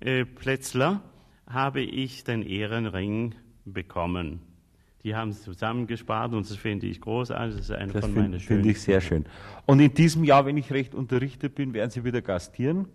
Stehplätzler 0.00 1.02
habe 1.46 1.80
ich 1.80 2.24
den 2.24 2.42
Ehrenring 2.42 3.34
bekommen. 3.64 4.40
Die 5.04 5.14
haben 5.14 5.30
es 5.30 5.42
zusammengespart 5.42 6.32
und 6.34 6.48
das 6.48 6.56
finde 6.56 6.86
ich 6.86 7.00
großartig. 7.00 7.56
Das 7.56 7.64
ist 7.66 7.70
eine 7.70 7.92
Das 7.92 8.04
von 8.04 8.12
finde 8.12 8.30
meinen 8.30 8.40
find 8.40 8.66
ich 8.66 8.80
sehr 8.80 9.00
schön. 9.00 9.24
Und 9.64 9.80
in 9.80 9.94
diesem 9.94 10.24
Jahr, 10.24 10.44
wenn 10.44 10.56
ich 10.56 10.72
recht 10.72 10.94
unterrichtet 10.94 11.54
bin, 11.54 11.72
werden 11.72 11.90
Sie 11.90 12.04
wieder 12.04 12.20
gastieren. 12.20 12.88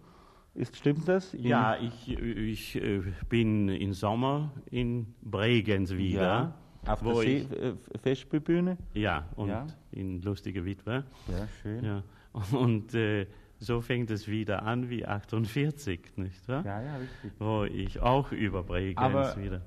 Ist, 0.56 0.76
stimmt 0.78 1.08
das? 1.08 1.34
In- 1.34 1.44
Ja, 1.48 1.78
ich, 1.80 2.10
ich 2.18 2.76
äh, 2.76 3.02
bin 3.30 3.70
im 3.70 3.94
Sommer 3.94 4.52
in 4.70 5.08
Bregenz 5.22 5.92
wieder. 5.94 6.22
ja. 6.22 6.54
Auf 6.86 7.02
der 7.02 7.16
See, 7.16 7.38
ich, 7.38 7.52
äh, 7.52 7.74
Festspielbühne. 8.02 8.78
ja, 8.94 9.26
und 9.38 9.48
Ja. 9.50 9.66
in 9.92 10.22
Lustige 10.22 10.66
Witwe. 10.66 11.06
Ja, 11.30 11.48
schön. 11.62 11.84
Ja. 11.84 12.04
Und 12.52 12.94
äh, 12.96 13.28
so 13.60 13.80
fängt 13.80 14.10
es 14.12 14.28
wieder 14.28 14.64
an 14.64 14.90
wie 14.90 15.06
48, 15.06 16.18
nicht 16.18 16.48
wahr? 16.50 16.66
Ja, 16.66 16.82
ja, 16.82 16.96
richtig. 16.98 17.32
Wo 17.40 17.64
ich 17.64 18.02
auch 18.02 18.32
über 18.32 18.64
Bregenz 18.64 18.98
Aber- 19.00 19.38
wieder. 19.38 19.62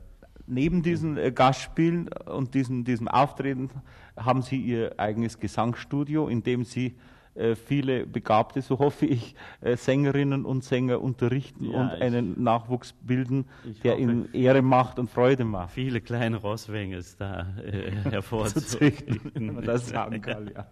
Neben 0.48 0.82
diesen 0.82 1.16
äh, 1.16 1.32
Gastspielen 1.32 2.08
und 2.26 2.54
diesem, 2.54 2.84
diesem 2.84 3.08
Auftreten 3.08 3.70
haben 4.16 4.42
Sie 4.42 4.58
Ihr 4.60 4.98
eigenes 5.00 5.40
Gesangsstudio, 5.40 6.28
in 6.28 6.42
dem 6.42 6.64
Sie 6.64 6.96
viele 7.56 8.06
begabte, 8.06 8.62
so 8.62 8.78
hoffe 8.78 9.06
ich, 9.06 9.34
äh, 9.60 9.76
Sängerinnen 9.76 10.44
und 10.44 10.64
Sänger 10.64 11.00
unterrichten 11.00 11.70
Ja, 11.70 11.80
und 11.80 11.90
einen 12.02 12.42
Nachwuchs 12.42 12.92
bilden, 12.92 13.44
der 13.82 13.92
hoffe- 13.92 14.02
Ihnen 14.02 14.28
Ehre 14.32 14.62
macht 14.62 14.98
und 14.98 15.10
Freude 15.10 15.44
macht. 15.44 15.72
Viele 15.72 16.00
kleine 16.00 16.36
Rosswengels 16.36 17.16
da 17.16 17.46
äh, 17.62 17.90
Zu 18.04 18.10
hervorzuheben. 18.10 18.62
züchten, 18.96 19.20
wenn 19.34 19.54
man 19.54 19.64
das 19.64 19.88
sagen 19.88 20.20
kann, 20.20 20.50
ja. 20.54 20.66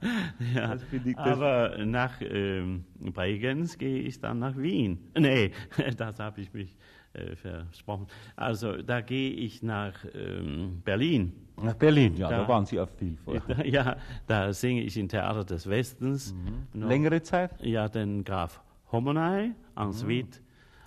Ja, 0.55 0.75
das- 0.77 1.19
aber 1.19 1.77
nach 1.85 2.21
ähm, 2.21 2.85
Bregenz 3.01 3.79
gehe 3.79 3.99
ich 4.01 4.21
dann 4.21 4.39
nach 4.39 4.57
Wien. 4.57 4.99
Nee, 5.19 5.53
das 5.97 6.19
habe 6.19 6.41
ich 6.41 6.53
mich 6.53 6.77
äh, 7.15 7.37
versprochen. 7.37 8.07
Also 8.37 8.83
da 8.83 9.01
gehe 9.01 9.31
ich 9.33 9.63
nach 9.63 9.95
ähm, 10.15 10.83
Berlin. 10.85 11.33
Nach 11.63 11.75
Berlin, 11.75 12.17
ja, 12.17 12.29
da, 12.29 12.39
Da- 12.43 12.49
waren 12.49 12.67
Sie 12.67 12.79
auch 12.81 12.89
viel 12.99 13.17
vorher. 13.25 13.65
Ja, 13.67 13.97
da 14.27 14.53
singe 14.53 14.83
ich 14.83 14.97
im 14.97 15.09
Theater 15.09 15.45
des 15.45 15.69
Westens. 15.69 16.35
noch- 16.73 16.89
Längere 16.89 17.23
Zeit? 17.23 17.53
Ja, 17.63 17.89
den 17.89 18.25
Graf 18.25 18.61
Homonai, 18.93 19.53
Ah. 19.77 19.85
en 19.87 19.93
suite, 19.93 20.41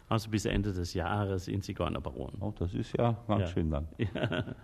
also 0.10 0.30
bis 0.30 0.46
Ende 0.46 0.72
des 0.74 0.94
Jahres 0.94 1.48
in 1.48 1.62
Zigeunerbaron. 1.62 2.34
Oh, 2.42 2.54
das 2.58 2.74
ist 2.74 2.94
ja 2.98 3.18
ganz 3.28 3.42
Ja. 3.42 3.48
schön 3.48 3.70
dann. 3.72 3.88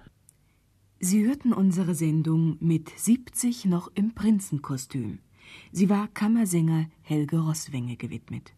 Sie 1.00 1.26
hörten 1.28 1.52
unsere 1.54 1.96
Sendung 1.96 2.56
mit 2.62 2.90
70 2.90 3.66
noch 3.66 3.90
im 3.94 4.14
Prinzenkostüm. 4.16 5.20
Sie 5.72 5.90
war 5.90 6.08
Kammersänger 6.14 6.86
Helge 7.02 7.40
Rosswenge 7.40 7.98
gewidmet. 7.98 8.54